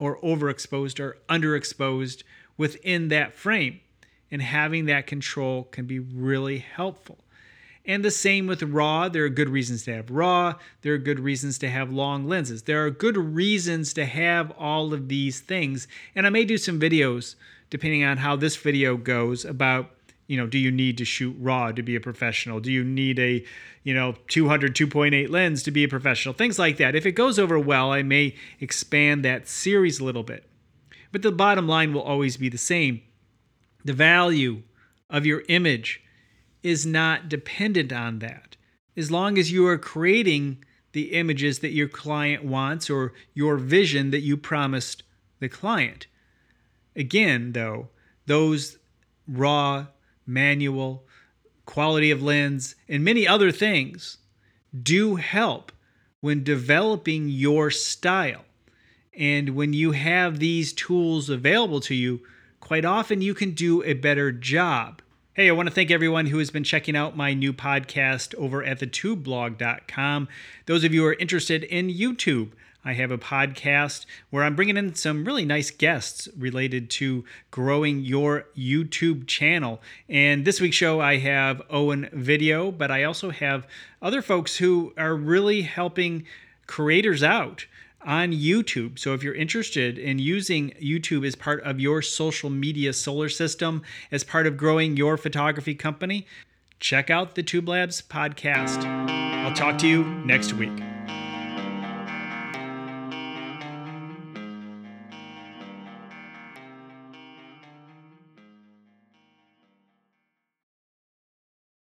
or 0.00 0.20
overexposed, 0.20 0.98
or 0.98 1.18
underexposed, 1.28 2.24
within 2.56 3.08
that 3.08 3.36
frame. 3.36 3.80
And 4.30 4.42
having 4.42 4.86
that 4.86 5.06
control 5.06 5.64
can 5.64 5.86
be 5.86 6.00
really 6.00 6.58
helpful. 6.58 7.18
And 7.86 8.04
the 8.04 8.10
same 8.10 8.48
with 8.48 8.62
RAW. 8.64 9.08
There 9.08 9.24
are 9.24 9.28
good 9.28 9.48
reasons 9.48 9.84
to 9.84 9.94
have 9.94 10.10
RAW. 10.10 10.54
There 10.82 10.94
are 10.94 10.98
good 10.98 11.20
reasons 11.20 11.56
to 11.58 11.68
have 11.68 11.92
long 11.92 12.26
lenses. 12.26 12.64
There 12.64 12.84
are 12.84 12.90
good 12.90 13.16
reasons 13.16 13.94
to 13.94 14.04
have 14.04 14.50
all 14.58 14.92
of 14.92 15.08
these 15.08 15.38
things. 15.40 15.86
And 16.14 16.26
I 16.26 16.30
may 16.30 16.44
do 16.44 16.58
some 16.58 16.80
videos, 16.80 17.36
depending 17.70 18.02
on 18.02 18.16
how 18.16 18.34
this 18.34 18.56
video 18.56 18.96
goes, 18.96 19.44
about 19.44 19.90
you 20.26 20.36
know, 20.36 20.46
do 20.46 20.58
you 20.58 20.72
need 20.72 20.98
to 20.98 21.04
shoot 21.04 21.36
raw 21.38 21.70
to 21.70 21.82
be 21.82 21.94
a 21.94 22.00
professional? 22.00 22.58
Do 22.58 22.72
you 22.72 22.82
need 22.82 23.18
a, 23.18 23.44
you 23.84 23.94
know, 23.94 24.16
200 24.28 24.74
2.8 24.74 25.30
lens 25.30 25.62
to 25.62 25.70
be 25.70 25.84
a 25.84 25.88
professional? 25.88 26.34
Things 26.34 26.58
like 26.58 26.78
that. 26.78 26.96
If 26.96 27.06
it 27.06 27.12
goes 27.12 27.38
over 27.38 27.58
well, 27.58 27.92
I 27.92 28.02
may 28.02 28.34
expand 28.60 29.24
that 29.24 29.46
series 29.46 30.00
a 30.00 30.04
little 30.04 30.24
bit. 30.24 30.44
But 31.12 31.22
the 31.22 31.32
bottom 31.32 31.68
line 31.68 31.94
will 31.94 32.02
always 32.02 32.36
be 32.36 32.48
the 32.48 32.58
same. 32.58 33.02
The 33.84 33.92
value 33.92 34.62
of 35.08 35.24
your 35.24 35.44
image 35.48 36.02
is 36.66 36.84
not 36.84 37.28
dependent 37.28 37.92
on 37.92 38.18
that. 38.18 38.56
As 38.96 39.08
long 39.08 39.38
as 39.38 39.52
you 39.52 39.64
are 39.68 39.78
creating 39.78 40.64
the 40.90 41.12
images 41.12 41.60
that 41.60 41.70
your 41.70 41.86
client 41.86 42.44
wants 42.44 42.90
or 42.90 43.12
your 43.34 43.56
vision 43.56 44.10
that 44.10 44.22
you 44.22 44.36
promised 44.36 45.04
the 45.38 45.48
client. 45.48 46.08
Again, 46.96 47.52
though, 47.52 47.90
those 48.26 48.78
raw, 49.28 49.86
manual, 50.26 51.04
quality 51.66 52.10
of 52.10 52.20
lens, 52.20 52.74
and 52.88 53.04
many 53.04 53.28
other 53.28 53.52
things 53.52 54.18
do 54.82 55.14
help 55.14 55.70
when 56.20 56.42
developing 56.42 57.28
your 57.28 57.70
style. 57.70 58.44
And 59.16 59.50
when 59.50 59.72
you 59.72 59.92
have 59.92 60.40
these 60.40 60.72
tools 60.72 61.30
available 61.30 61.80
to 61.82 61.94
you, 61.94 62.22
quite 62.58 62.84
often 62.84 63.22
you 63.22 63.34
can 63.34 63.52
do 63.52 63.84
a 63.84 63.92
better 63.92 64.32
job. 64.32 65.00
Hey, 65.36 65.50
I 65.50 65.52
want 65.52 65.68
to 65.68 65.74
thank 65.74 65.90
everyone 65.90 66.24
who 66.24 66.38
has 66.38 66.50
been 66.50 66.64
checking 66.64 66.96
out 66.96 67.14
my 67.14 67.34
new 67.34 67.52
podcast 67.52 68.34
over 68.36 68.64
at 68.64 68.80
thetubelab.com. 68.80 70.28
Those 70.64 70.82
of 70.82 70.94
you 70.94 71.02
who 71.02 71.08
are 71.08 71.12
interested 71.12 71.62
in 71.64 71.90
YouTube, 71.90 72.52
I 72.82 72.94
have 72.94 73.10
a 73.10 73.18
podcast 73.18 74.06
where 74.30 74.44
I'm 74.44 74.56
bringing 74.56 74.78
in 74.78 74.94
some 74.94 75.26
really 75.26 75.44
nice 75.44 75.70
guests 75.70 76.26
related 76.38 76.88
to 76.92 77.26
growing 77.50 78.00
your 78.00 78.46
YouTube 78.56 79.26
channel. 79.26 79.82
And 80.08 80.46
this 80.46 80.58
week's 80.58 80.76
show, 80.76 81.02
I 81.02 81.18
have 81.18 81.60
Owen 81.68 82.08
Video, 82.14 82.72
but 82.72 82.90
I 82.90 83.04
also 83.04 83.28
have 83.28 83.66
other 84.00 84.22
folks 84.22 84.56
who 84.56 84.94
are 84.96 85.14
really 85.14 85.60
helping 85.60 86.24
creators 86.66 87.22
out 87.22 87.66
on 88.02 88.32
YouTube. 88.32 88.98
So 88.98 89.14
if 89.14 89.22
you're 89.22 89.34
interested 89.34 89.98
in 89.98 90.18
using 90.18 90.70
YouTube 90.82 91.26
as 91.26 91.34
part 91.34 91.62
of 91.62 91.80
your 91.80 92.02
social 92.02 92.50
media 92.50 92.92
solar 92.92 93.28
system, 93.28 93.82
as 94.10 94.24
part 94.24 94.46
of 94.46 94.56
growing 94.56 94.96
your 94.96 95.16
photography 95.16 95.74
company, 95.74 96.26
check 96.80 97.10
out 97.10 97.34
the 97.34 97.42
Tube 97.42 97.68
Labs 97.68 98.02
podcast. 98.02 98.84
I'll 98.84 99.54
talk 99.54 99.78
to 99.78 99.88
you 99.88 100.04
next 100.04 100.52
week. 100.52 100.95